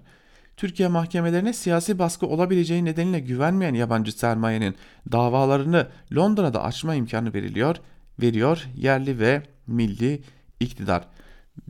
[0.58, 4.76] Türkiye mahkemelerine siyasi baskı olabileceği nedeniyle güvenmeyen yabancı sermayenin
[5.12, 7.76] davalarını Londra'da açma imkanı veriliyor,
[8.22, 10.24] veriyor yerli ve milli
[10.60, 11.08] iktidar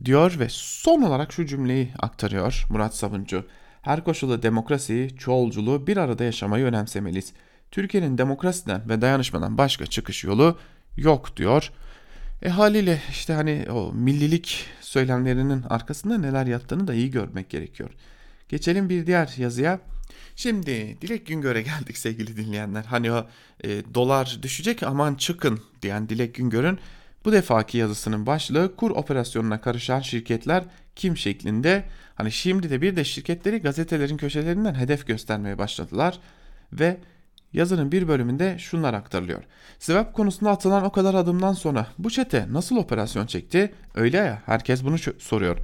[0.06, 3.46] diyor ve son olarak şu cümleyi aktarıyor Murat Savuncu.
[3.82, 7.34] Her koşulda demokrasiyi, çoğulculuğu bir arada yaşamayı önemsemeliyiz.
[7.72, 10.58] Türkiye'nin demokrasiden ve dayanışmadan başka çıkış yolu
[10.98, 11.72] yok diyor.
[12.42, 17.90] E haliyle işte hani o millilik söylemlerinin arkasında neler yattığını da iyi görmek gerekiyor.
[18.54, 19.80] Geçelim bir diğer yazıya.
[20.36, 22.84] Şimdi Dilek Güngör'e geldik sevgili dinleyenler.
[22.84, 23.28] Hani o
[23.64, 26.80] e, dolar düşecek aman çıkın diyen Dilek Güngör'ün
[27.26, 30.64] bu defaki yazısının başlığı kur operasyonuna karışan şirketler
[30.96, 31.84] kim şeklinde.
[32.16, 36.20] Hani şimdi de bir de şirketleri gazetelerin köşelerinden hedef göstermeye başladılar
[36.74, 36.98] ve
[37.54, 39.44] yazının bir bölümünde şunlar aktarılıyor.
[39.80, 43.74] Swap konusunda atılan o kadar adımdan sonra bu çete nasıl operasyon çekti?
[43.96, 45.58] Öyle ya herkes bunu soruyor.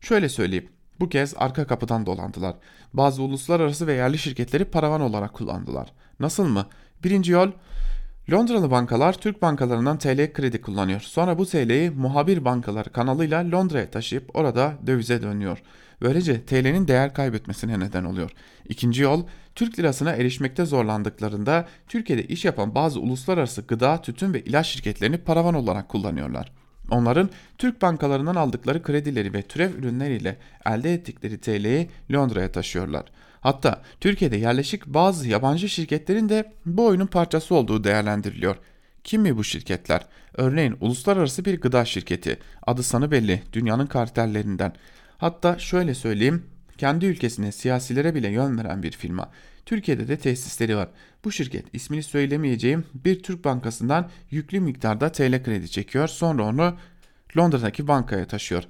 [0.00, 0.68] Şöyle söyleyeyim.
[1.00, 2.54] Bu kez arka kapıdan dolandılar.
[2.92, 5.92] Bazı uluslararası ve yerli şirketleri paravan olarak kullandılar.
[6.20, 6.66] Nasıl mı?
[7.04, 7.50] Birinci yol
[8.32, 11.00] Londralı bankalar Türk bankalarından TL kredi kullanıyor.
[11.00, 15.62] Sonra bu TL'yi muhabir bankalar kanalıyla Londra'ya taşıyıp orada dövize dönüyor.
[16.02, 18.30] Böylece TL'nin değer kaybetmesine neden oluyor.
[18.68, 24.66] İkinci yol Türk lirasına erişmekte zorlandıklarında Türkiye'de iş yapan bazı uluslararası gıda, tütün ve ilaç
[24.66, 26.52] şirketlerini paravan olarak kullanıyorlar.
[26.90, 33.04] Onların Türk bankalarından aldıkları kredileri ve türev ürünleriyle elde ettikleri TL'yi Londra'ya taşıyorlar.
[33.40, 38.56] Hatta Türkiye'de yerleşik bazı yabancı şirketlerin de bu oyunun parçası olduğu değerlendiriliyor.
[39.04, 40.06] Kim mi bu şirketler?
[40.34, 42.38] Örneğin uluslararası bir gıda şirketi.
[42.66, 43.42] Adı sanı belli.
[43.52, 44.72] Dünyanın kartellerinden.
[45.18, 46.46] Hatta şöyle söyleyeyim.
[46.78, 49.30] Kendi ülkesine siyasilere bile yön veren bir firma.
[49.66, 50.88] Türkiye'de de tesisleri var.
[51.24, 56.08] Bu şirket ismini söylemeyeceğim bir Türk bankasından yüklü miktarda TL kredi çekiyor.
[56.08, 56.74] Sonra onu
[57.36, 58.64] Londra'daki bankaya taşıyor.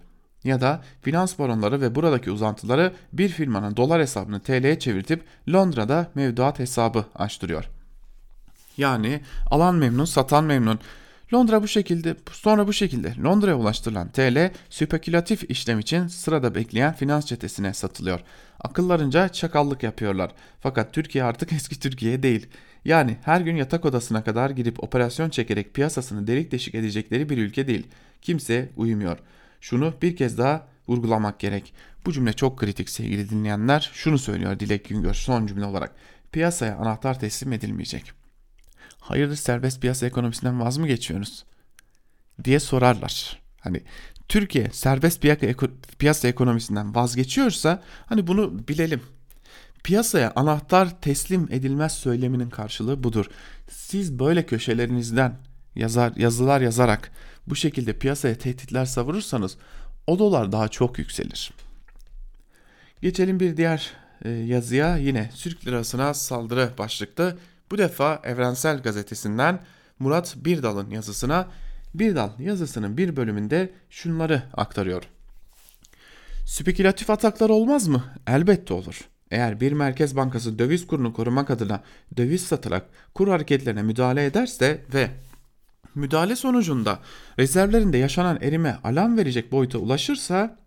[0.44, 6.58] Ya da finans baronları ve buradaki uzantıları bir firmanın dolar hesabını TL'ye çevirtip Londra'da mevduat
[6.58, 7.70] hesabı açtırıyor.
[8.76, 10.78] Yani alan memnun, satan memnun.
[11.34, 17.26] Londra bu şekilde sonra bu şekilde Londra'ya ulaştırılan TL spekülatif işlem için sırada bekleyen finans
[17.26, 18.20] çetesine satılıyor.
[18.64, 20.30] Akıllarınca çakallık yapıyorlar.
[20.60, 22.46] Fakat Türkiye artık eski Türkiye değil.
[22.84, 27.66] Yani her gün yatak odasına kadar girip operasyon çekerek piyasasını delik deşik edecekleri bir ülke
[27.66, 27.86] değil.
[28.22, 29.18] Kimse uyumuyor.
[29.60, 31.74] Şunu bir kez daha vurgulamak gerek.
[32.06, 33.90] Bu cümle çok kritik sevgili dinleyenler.
[33.94, 35.92] Şunu söylüyor Dilek Güngör son cümle olarak.
[36.32, 38.12] Piyasaya anahtar teslim edilmeyecek.
[39.00, 41.44] Hayırdır serbest piyasa ekonomisinden vaz mı geçiyoruz?
[42.44, 43.42] diye sorarlar.
[43.60, 43.82] Hani
[44.28, 45.24] Türkiye serbest
[45.98, 49.02] piyasa ekonomisinden vazgeçiyorsa hani bunu bilelim.
[49.84, 53.26] Piyasaya anahtar teslim edilmez söyleminin karşılığı budur.
[53.70, 55.36] Siz böyle köşelerinizden
[55.74, 57.10] yazar yazılar yazarak
[57.46, 59.56] bu şekilde piyasaya tehditler savurursanız
[60.06, 61.50] o dolar daha çok yükselir.
[63.02, 63.92] Geçelim bir diğer
[64.24, 67.38] e, yazıya yine Türk lirasına saldırı başlıklı.
[67.70, 69.60] Bu defa Evrensel Gazetesi'nden
[69.98, 71.48] Murat Birdal'ın yazısına
[71.94, 75.02] Birdal yazısının bir bölümünde şunları aktarıyor.
[76.46, 78.04] Spekülatif ataklar olmaz mı?
[78.26, 79.00] Elbette olur.
[79.30, 81.82] Eğer bir merkez bankası döviz kurunu korumak adına
[82.16, 85.10] döviz satarak kur hareketlerine müdahale ederse ve
[85.94, 86.98] Müdahale sonucunda
[87.38, 90.58] rezervlerinde yaşanan erime alarm verecek boyuta ulaşırsa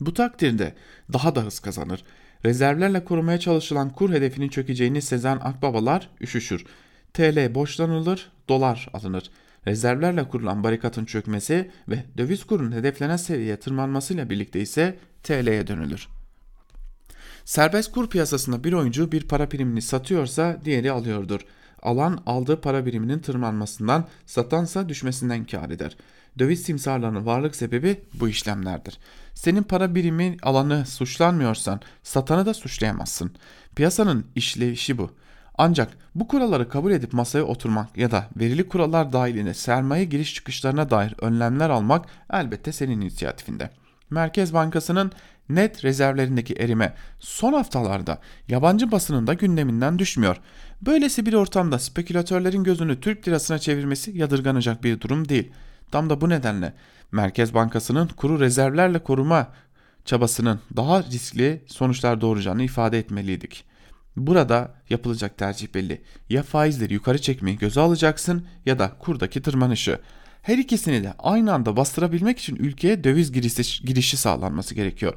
[0.00, 0.74] bu takdirde
[1.12, 2.04] daha da hız kazanır.
[2.44, 6.66] Rezervlerle korumaya çalışılan kur hedefinin çökeceğini sezen akbabalar üşüşür.
[7.14, 9.30] TL borçlanılır, dolar alınır.
[9.66, 16.08] Rezervlerle kurulan barikatın çökmesi ve döviz kurunun hedeflenen seviyeye tırmanmasıyla birlikte ise TL'ye dönülür.
[17.44, 21.40] Serbest kur piyasasında bir oyuncu bir para birimini satıyorsa diğeri alıyordur.
[21.82, 25.96] Alan aldığı para biriminin tırmanmasından, satansa düşmesinden kar eder.
[26.38, 28.98] Döviz simsarlarının varlık sebebi bu işlemlerdir.
[29.34, 33.34] Senin para birimi alanı suçlanmıyorsan satanı da suçlayamazsın.
[33.76, 35.10] Piyasanın işleyişi bu.
[35.58, 40.90] Ancak bu kuralları kabul edip masaya oturmak ya da verili kurallar dahilinde sermaye giriş çıkışlarına
[40.90, 43.70] dair önlemler almak elbette senin inisiyatifinde.
[44.10, 45.12] Merkez Bankası'nın
[45.48, 50.36] net rezervlerindeki erime son haftalarda yabancı basının da gündeminden düşmüyor.
[50.82, 55.50] Böylesi bir ortamda spekülatörlerin gözünü Türk lirasına çevirmesi yadırganacak bir durum değil.
[55.90, 56.72] Tam da bu nedenle
[57.12, 59.48] Merkez Bankası'nın kuru rezervlerle koruma
[60.04, 63.64] çabasının daha riskli sonuçlar doğuracağını ifade etmeliydik.
[64.16, 66.02] Burada yapılacak tercih belli.
[66.28, 69.98] Ya faizleri yukarı çekmeyi göze alacaksın ya da kurdaki tırmanışı.
[70.42, 75.14] Her ikisini de aynı anda bastırabilmek için ülkeye döviz girişi, girişi sağlanması gerekiyor.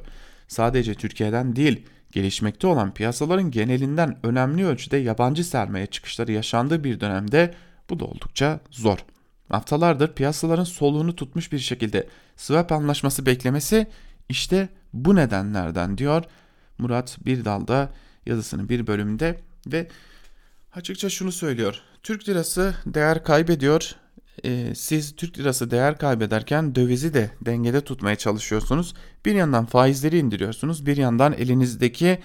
[0.48, 7.54] Sadece Türkiye'den değil, gelişmekte olan piyasaların genelinden önemli ölçüde yabancı sermaye çıkışları yaşandığı bir dönemde
[7.90, 8.98] bu da oldukça zor.
[9.48, 13.86] Haftalardır piyasaların soluğunu tutmuş bir şekilde swap anlaşması beklemesi
[14.28, 16.24] işte bu nedenlerden diyor
[16.78, 17.90] Murat Birdal'da
[18.30, 19.88] yazısının bir bölümünde ve
[20.74, 21.80] açıkça şunu söylüyor.
[22.02, 23.94] Türk lirası değer kaybediyor.
[24.44, 28.94] Ee, siz Türk lirası değer kaybederken dövizi de dengede tutmaya çalışıyorsunuz.
[29.24, 30.86] Bir yandan faizleri indiriyorsunuz.
[30.86, 32.18] Bir yandan elinizdeki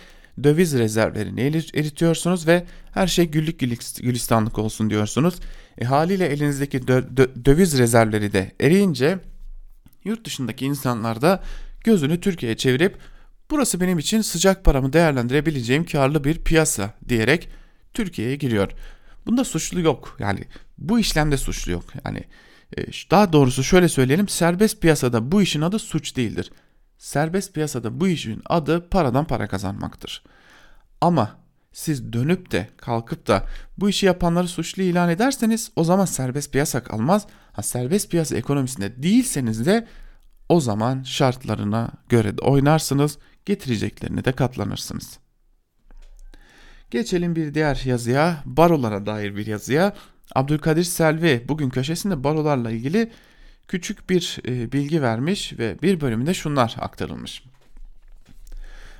[0.43, 1.41] döviz rezervlerini
[1.73, 3.59] eritiyorsunuz ve her şey güllük
[4.01, 5.35] gülistanlık olsun diyorsunuz.
[5.77, 9.19] E, haliyle elinizdeki dö- dö- döviz rezervleri de eriyince
[10.03, 11.43] yurt dışındaki insanlar da
[11.83, 12.97] gözünü Türkiye'ye çevirip
[13.51, 17.49] burası benim için sıcak paramı değerlendirebileceğim karlı bir piyasa diyerek
[17.93, 18.71] Türkiye'ye giriyor.
[19.25, 20.17] Bunda suçlu yok.
[20.19, 20.43] Yani
[20.77, 21.83] bu işlemde suçlu yok.
[22.05, 22.23] Yani
[22.77, 26.51] e, daha doğrusu şöyle söyleyelim serbest piyasada bu işin adı suç değildir.
[26.97, 30.23] Serbest piyasada bu işin adı paradan para kazanmaktır.
[31.01, 31.37] Ama
[31.73, 33.45] siz dönüp de kalkıp da
[33.77, 37.27] bu işi yapanları suçlu ilan ederseniz o zaman serbest piyasa kalmaz.
[37.53, 39.87] Ha, serbest piyasa ekonomisinde değilseniz de
[40.49, 45.19] o zaman şartlarına göre de oynarsınız, getireceklerine de katlanırsınız.
[46.91, 49.93] Geçelim bir diğer yazıya, barolara dair bir yazıya.
[50.35, 53.11] Abdülkadir Selvi bugün köşesinde barolarla ilgili
[53.67, 57.43] küçük bir e, bilgi vermiş ve bir bölümünde şunlar aktarılmış.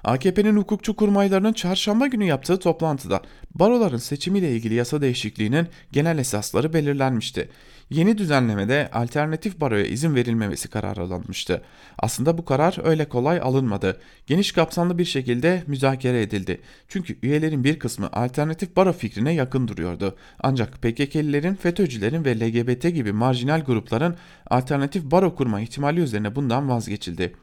[0.04, 3.22] AKP'nin hukukçu kurmaylarının çarşamba günü yaptığı toplantıda
[3.56, 7.50] baroların seçimiyle ilgili yasa değişikliğinin genel esasları belirlenmişti.
[7.90, 11.62] Yeni düzenlemede alternatif baroya izin verilmemesi kararı alınmıştı.
[12.00, 14.02] Aslında bu karar öyle kolay alınmadı.
[14.28, 16.62] Geniş kapsamlı bir şekilde müzakere edildi.
[16.88, 20.18] Çünkü üyelerin bir kısmı alternatif baro fikrine yakın duruyordu.
[20.40, 24.16] Ancak PKK'lilerin, FETÖ'cülerin ve LGBT gibi marjinal grupların
[24.50, 27.36] alternatif baro kurma ihtimali üzerine bundan vazgeçildi.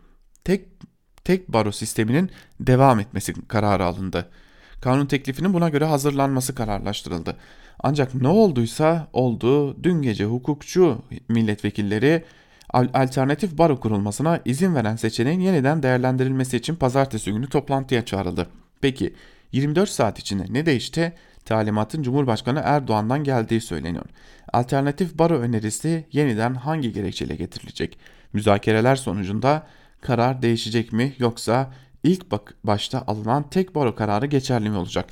[0.45, 0.69] Tek
[1.25, 2.31] tek baro sisteminin
[2.61, 4.29] devam etmesi kararı alındı.
[4.81, 7.37] Kanun teklifinin buna göre hazırlanması kararlaştırıldı.
[7.81, 9.83] Ancak ne olduysa oldu.
[9.83, 12.25] Dün gece hukukçu milletvekilleri
[12.73, 18.47] alternatif baro kurulmasına izin veren seçeneğin yeniden değerlendirilmesi için pazartesi günü toplantıya çağrıldı.
[18.81, 19.15] Peki
[19.53, 21.13] 24 saat içinde ne değişti?
[21.45, 24.05] Talimatın Cumhurbaşkanı Erdoğan'dan geldiği söyleniyor.
[24.53, 27.99] Alternatif baro önerisi yeniden hangi gerekçeyle getirilecek?
[28.33, 29.67] Müzakereler sonucunda
[30.01, 31.73] karar değişecek mi yoksa
[32.05, 32.27] ilk
[32.65, 35.07] başta alınan tek baro kararı geçerli mi olacak?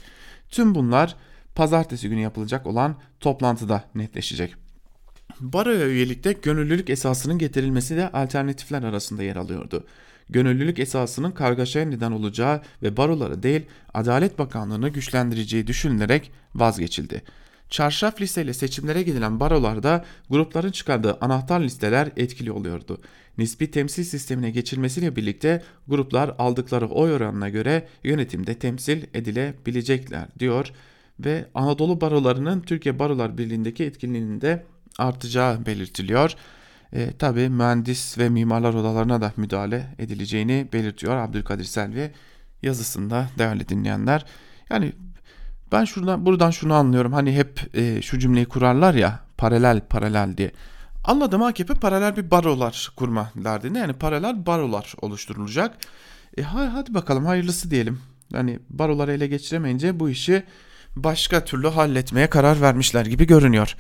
[0.51, 1.17] Tüm bunlar
[1.55, 4.55] pazartesi günü yapılacak olan toplantıda netleşecek.
[5.41, 9.87] Baroya üyelikte gönüllülük esasının getirilmesi de alternatifler arasında yer alıyordu.
[10.29, 13.63] Gönüllülük esasının kargaşaya neden olacağı ve baroları değil
[13.95, 17.23] Adalet Bakanlığı'nı güçlendireceği düşünülerek vazgeçildi.
[17.71, 23.01] Çarşaf listeyle seçimlere gidilen barolarda grupların çıkardığı anahtar listeler etkili oluyordu.
[23.39, 30.73] Nispi temsil sistemine geçilmesiyle birlikte gruplar aldıkları oy oranına göre yönetimde temsil edilebilecekler diyor
[31.25, 34.67] ve Anadolu barolarının Türkiye Barolar Birliği'ndeki etkinliğinin de
[34.99, 36.35] artacağı belirtiliyor.
[36.93, 42.11] E, Tabi mühendis ve mimarlar odalarına da müdahale edileceğini belirtiyor Abdülkadir Selvi
[42.63, 44.25] yazısında değerli dinleyenler.
[44.71, 44.93] Yani
[45.73, 47.13] ben şuradan buradan şunu anlıyorum.
[47.13, 50.51] Hani hep e, şu cümleyi kurarlar ya paralel paralel diye.
[51.05, 53.79] Anladım AKP paralel bir barolar kurma derdinde.
[53.79, 55.77] Yani paralel barolar oluşturulacak.
[56.37, 58.01] E hadi bakalım hayırlısı diyelim.
[58.33, 60.43] Yani baroları ele geçiremeyince bu işi
[60.97, 63.77] başka türlü halletmeye karar vermişler gibi görünüyor.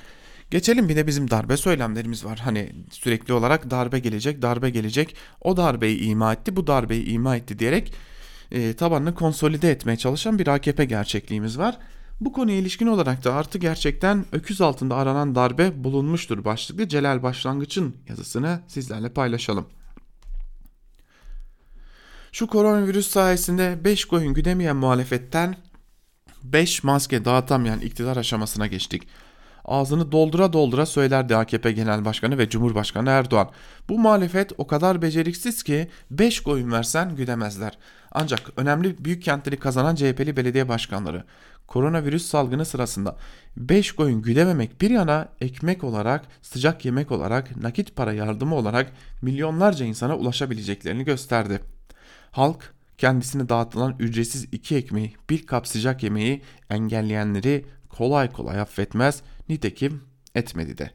[0.50, 2.38] Geçelim bir de bizim darbe söylemlerimiz var.
[2.38, 5.16] Hani sürekli olarak darbe gelecek, darbe gelecek.
[5.40, 7.92] O darbeyi ima etti, bu darbeyi ima etti diyerek
[8.50, 11.78] e, tabanını konsolide etmeye çalışan bir AKP gerçekliğimiz var.
[12.20, 17.96] Bu konuya ilişkin olarak da artı gerçekten öküz altında aranan darbe bulunmuştur başlıklı Celal Başlangıç'ın
[18.08, 19.66] yazısını sizlerle paylaşalım.
[22.32, 25.56] Şu koronavirüs sayesinde 5 koyun güdemeyen muhalefetten
[26.44, 29.08] 5 maske dağıtamayan iktidar aşamasına geçtik.
[29.64, 33.50] Ağzını doldura doldura söylerdi AKP Genel Başkanı ve Cumhurbaşkanı Erdoğan.
[33.88, 37.78] Bu muhalefet o kadar beceriksiz ki 5 koyun versen güdemezler.
[38.12, 41.24] Ancak önemli büyük kentleri kazanan CHP'li belediye başkanları
[41.70, 43.16] koronavirüs salgını sırasında
[43.56, 49.84] 5 koyun güdememek bir yana ekmek olarak, sıcak yemek olarak, nakit para yardımı olarak milyonlarca
[49.84, 51.60] insana ulaşabileceklerini gösterdi.
[52.30, 60.02] Halk kendisine dağıtılan ücretsiz iki ekmeği, bir kap sıcak yemeği engelleyenleri kolay kolay affetmez, nitekim
[60.34, 60.90] etmedi de.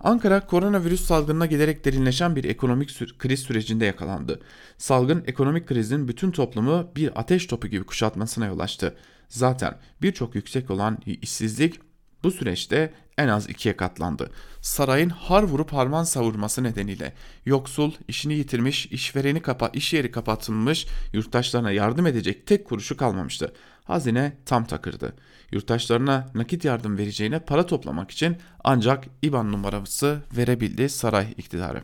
[0.00, 4.40] Ankara koronavirüs salgınına giderek derinleşen bir ekonomik sü kriz sürecinde yakalandı.
[4.78, 8.96] Salgın ekonomik krizin bütün toplumu bir ateş topu gibi kuşatmasına yol açtı.
[9.28, 11.80] Zaten birçok yüksek olan işsizlik
[12.24, 14.30] bu süreçte en az ikiye katlandı.
[14.60, 17.12] Sarayın har vurup harman savurması nedeniyle
[17.46, 23.52] yoksul, işini yitirmiş, işvereni kapa, iş yeri kapatılmış, yurttaşlarına yardım edecek tek kuruşu kalmamıştı.
[23.84, 25.16] Hazine tam takırdı.
[25.52, 31.82] Yurttaşlarına nakit yardım vereceğine para toplamak için ancak IBAN numarası verebildi saray iktidarı.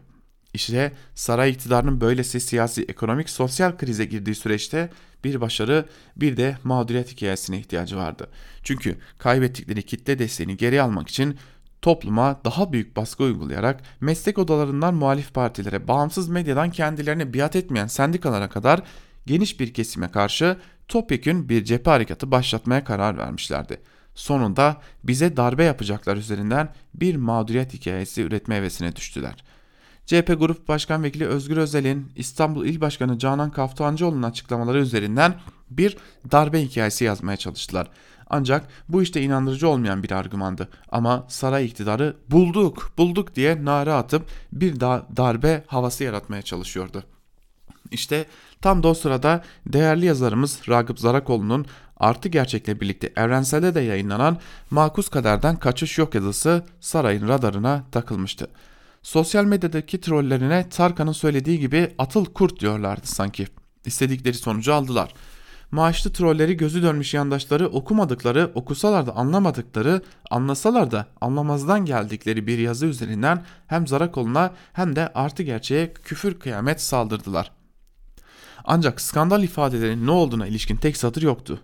[0.57, 4.91] İşte saray iktidarının böylesi siyasi, ekonomik, sosyal krize girdiği süreçte
[5.25, 5.87] bir başarı
[6.17, 8.29] bir de mağduriyet hikayesine ihtiyacı vardı.
[8.63, 11.39] Çünkü kaybettikleri kitle desteğini geri almak için
[11.83, 18.49] topluma daha büyük baskı uygulayarak meslek odalarından muhalif partilere, bağımsız medyadan kendilerine biat etmeyen sendikalara
[18.49, 18.83] kadar
[19.27, 20.57] geniş bir kesime karşı
[20.89, 23.81] topyekün bir cephe harekatı başlatmaya karar vermişlerdi.
[24.15, 29.46] Sonunda bize darbe yapacaklar üzerinden bir mağduriyet hikayesi üretme hevesine düştüler.
[30.07, 35.35] CHP Grup Başkan Vekili Özgür Özel'in İstanbul İl Başkanı Canan Kaftancıoğlu'nun açıklamaları üzerinden
[35.71, 35.97] bir
[36.33, 37.91] darbe hikayesi yazmaya çalıştılar.
[38.31, 40.69] Ancak bu işte inandırıcı olmayan bir argümandı.
[40.89, 47.05] Ama saray iktidarı bulduk bulduk diye nara atıp bir da darbe havası yaratmaya çalışıyordu.
[47.91, 48.27] İşte
[48.61, 54.39] tam da o sırada değerli yazarımız Ragıp Zarakoğlu'nun Artı Gerçek'le birlikte Evrensel'de de yayınlanan
[54.71, 58.49] Makus Kader'den Kaçış Yok yazısı sarayın radarına takılmıştı.
[59.07, 63.47] Sosyal medyadaki trollerine Tarkan'ın söylediği gibi atıl kurt diyorlardı sanki.
[63.85, 65.15] İstedikleri sonucu aldılar.
[65.71, 72.87] Maaşlı trolleri gözü dönmüş yandaşları okumadıkları, okusalar da anlamadıkları, anlasalar da anlamazdan geldikleri bir yazı
[72.87, 77.53] üzerinden hem Zarakol'una hem de artı gerçeğe küfür kıyamet saldırdılar.
[78.65, 81.61] Ancak skandal ifadelerinin ne olduğuna ilişkin tek satır yoktu.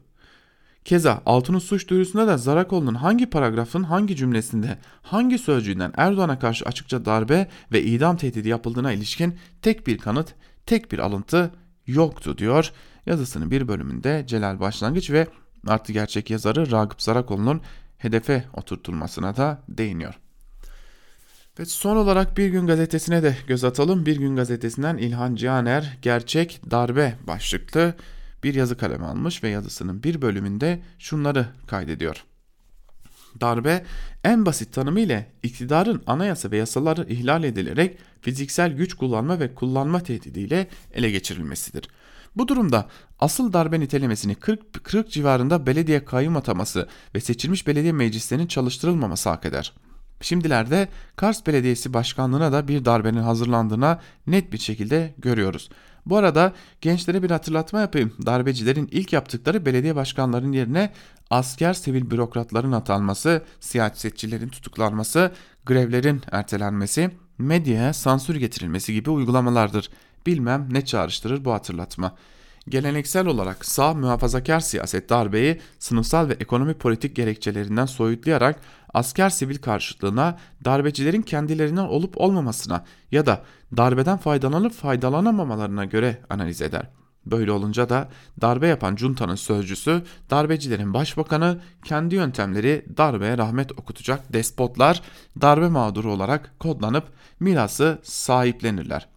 [0.85, 7.05] Keza Altun'un suç duyurusunda da Zarakoğlu'nun hangi paragrafın hangi cümlesinde hangi sözcüğünden Erdoğan'a karşı açıkça
[7.05, 10.35] darbe ve idam tehdidi yapıldığına ilişkin tek bir kanıt,
[10.67, 11.51] tek bir alıntı
[11.87, 12.73] yoktu diyor.
[13.07, 15.27] Yazısının bir bölümünde Celal Başlangıç ve
[15.67, 17.61] artı gerçek yazarı Ragıp Zarakoğlu'nun
[17.99, 20.15] hedefe oturtulmasına da değiniyor.
[21.59, 24.07] Ve son olarak Bir Gün Gazetesi'ne de göz atalım.
[24.07, 27.95] Bir Gün Gazetesi'nden İlhan Cihaner Gerçek Darbe başlıklı
[28.45, 32.25] bir yazı kaleme almış ve yazısının bir bölümünde şunları kaydediyor.
[33.41, 33.85] Darbe
[34.25, 40.01] en basit tanımı ile iktidarın anayasa ve yasaları ihlal edilerek fiziksel güç kullanma ve kullanma
[40.01, 41.89] tehdidiyle ele geçirilmesidir.
[42.37, 42.89] Bu durumda
[43.19, 49.45] asıl darbe nitelemesini 40, 40 civarında belediye kayyum ataması ve seçilmiş belediye meclislerinin çalıştırılmaması hak
[49.45, 49.73] eder.
[50.21, 55.71] Şimdilerde Kars Belediyesi Başkanlığı'na da bir darbenin hazırlandığına net bir şekilde görüyoruz.
[56.07, 58.13] Bu arada gençlere bir hatırlatma yapayım.
[58.27, 60.93] Darbecilerin ilk yaptıkları belediye başkanlarının yerine
[61.31, 65.33] asker sivil bürokratların atanması, siyasetçilerin tutuklanması,
[65.67, 69.91] grevlerin ertelenmesi, medyaya sansür getirilmesi gibi uygulamalardır.
[70.27, 72.17] Bilmem ne çağrıştırır bu hatırlatma.
[72.69, 78.61] Geleneksel olarak sağ muhafazakar siyaset darbeyi sınıfsal ve ekonomi politik gerekçelerinden soyutlayarak
[78.95, 83.43] asker sivil karşıtlığına, darbecilerin kendilerinden olup olmamasına ya da
[83.77, 86.89] darbeden faydalanıp faydalanamamalarına göre analiz eder.
[87.27, 88.09] Böyle olunca da
[88.41, 95.03] darbe yapan juntanın sözcüsü, darbecilerin başbakanı, kendi yöntemleri darbeye rahmet okutacak despotlar
[95.41, 97.05] darbe mağduru olarak kodlanıp
[97.41, 99.12] mirası sahiplenirler.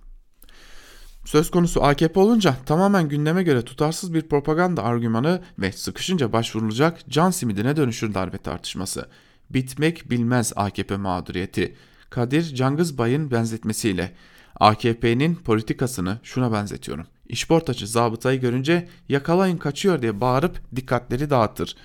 [1.26, 7.32] Söz konusu AKP olunca tamamen gündeme göre tutarsız bir propaganda argümanı ve sıkışınca başvurulacak can
[7.32, 9.10] simidine dönüşür darbe tartışması.
[9.50, 11.76] Bitmek bilmez AKP mağduriyeti.
[12.10, 14.12] Kadir Cangızbay'ın benzetmesiyle
[14.60, 17.08] AKP'nin politikasını şuna benzetiyorum.
[17.28, 21.76] İşportacı zabıtayı görünce yakalayın kaçıyor diye bağırıp dikkatleri dağıtır.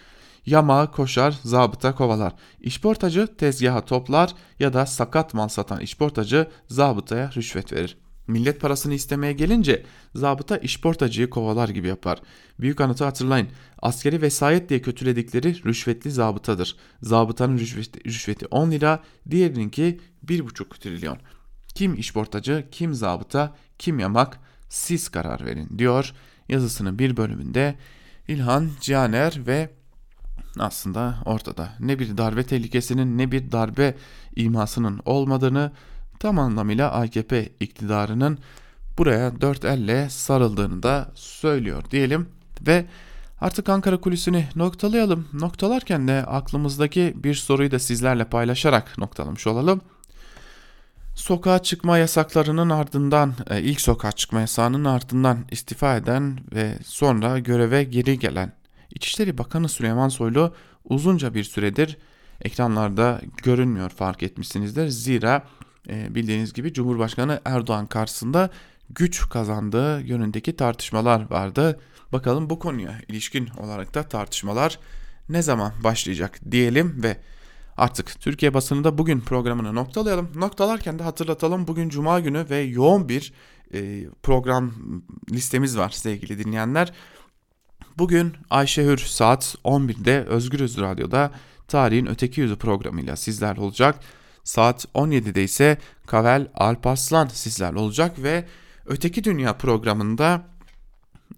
[0.47, 2.33] Yamağı koşar, zabıta kovalar.
[2.61, 7.97] İşportacı tezgaha toplar ya da sakat mal satan işportacı zabıtaya rüşvet verir.
[8.27, 12.23] Millet parasını istemeye gelince zabıta işportacıyı kovalar gibi yapar.
[12.61, 13.49] Büyük anıtı hatırlayın.
[13.83, 16.77] Askeri vesayet diye kötüledikleri rüşvetli zabıtadır.
[17.03, 21.19] Zabıtanın rüşveti, rüşveti 10 lira, diğerininki 1,5 trilyon.
[21.75, 26.15] Kim işportacı, kim zabıta, kim yamak siz karar verin diyor
[26.49, 27.75] yazısının bir bölümünde
[28.29, 29.71] İlhan Cihaner ve
[30.59, 33.95] aslında ortada ne bir darbe tehlikesinin ne bir darbe
[34.37, 35.73] imasının olmadığını
[36.21, 38.39] tam anlamıyla AKP iktidarının
[38.99, 42.29] buraya dört elle sarıldığını da söylüyor diyelim
[42.67, 42.87] ve
[43.41, 45.29] artık Ankara kulisini noktalayalım.
[45.33, 49.81] Noktalarken de aklımızdaki bir soruyu da sizlerle paylaşarak noktalamış olalım.
[51.15, 57.85] Sokağa çıkma yasaklarının ardından, e, ilk sokağa çıkma yasağının ardından istifa eden ve sonra göreve
[57.85, 58.53] geri gelen
[58.95, 60.55] İçişleri Bakanı Süleyman Soylu
[60.85, 61.99] uzunca bir süredir
[62.43, 64.89] ekranlarda görünmüyor fark etmişsinizdir.
[64.89, 65.43] Zira
[65.89, 68.51] e, bildiğiniz gibi Cumhurbaşkanı Erdoğan karşısında
[68.91, 71.81] güç kazandığı yönündeki tartışmalar vardı.
[72.13, 74.79] Bakalım bu konuya ilişkin olarak da tartışmalar
[75.29, 77.17] ne zaman başlayacak diyelim ve
[77.77, 80.31] artık Türkiye basınında bugün programını noktalayalım.
[80.35, 83.33] Noktalarken de hatırlatalım bugün Cuma günü ve yoğun bir
[83.75, 84.73] e, program
[85.33, 86.93] listemiz var sevgili dinleyenler.
[87.99, 91.31] Bugün Ayşe Hür saat 11'de Özgürüz Radyo'da
[91.69, 94.01] Tarihin Öteki Yüzü programıyla sizler olacak.
[94.51, 98.45] Saat 17'de ise Kavel Alparslan sizler olacak ve
[98.87, 100.43] Öteki Dünya programında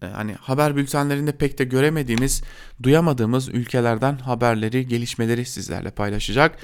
[0.02, 2.42] e, hani haber bültenlerinde pek de göremediğimiz,
[2.82, 6.58] duyamadığımız ülkelerden haberleri, gelişmeleri sizlerle paylaşacak.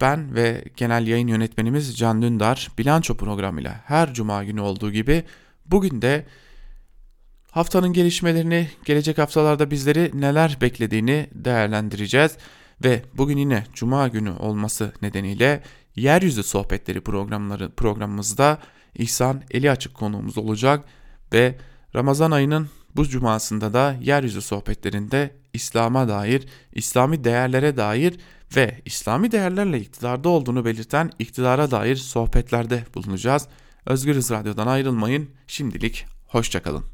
[0.00, 5.24] Ben ve genel yayın yönetmenimiz Can Dündar bilanço programıyla her cuma günü olduğu gibi
[5.66, 6.26] bugün de
[7.50, 12.36] haftanın gelişmelerini, gelecek haftalarda bizleri neler beklediğini değerlendireceğiz.
[12.84, 15.62] Ve bugün yine cuma günü olması nedeniyle
[15.96, 18.58] Yeryüzü Sohbetleri programları programımızda
[18.94, 20.84] İhsan Eli Açık konuğumuz olacak
[21.32, 21.58] ve
[21.94, 28.16] Ramazan ayının bu cumasında da Yeryüzü Sohbetlerinde İslam'a dair, İslami değerlere dair
[28.56, 33.48] ve İslami değerlerle iktidarda olduğunu belirten iktidara dair sohbetlerde bulunacağız.
[33.86, 35.30] Özgürüz Radyo'dan ayrılmayın.
[35.46, 36.84] Şimdilik hoşçakalın.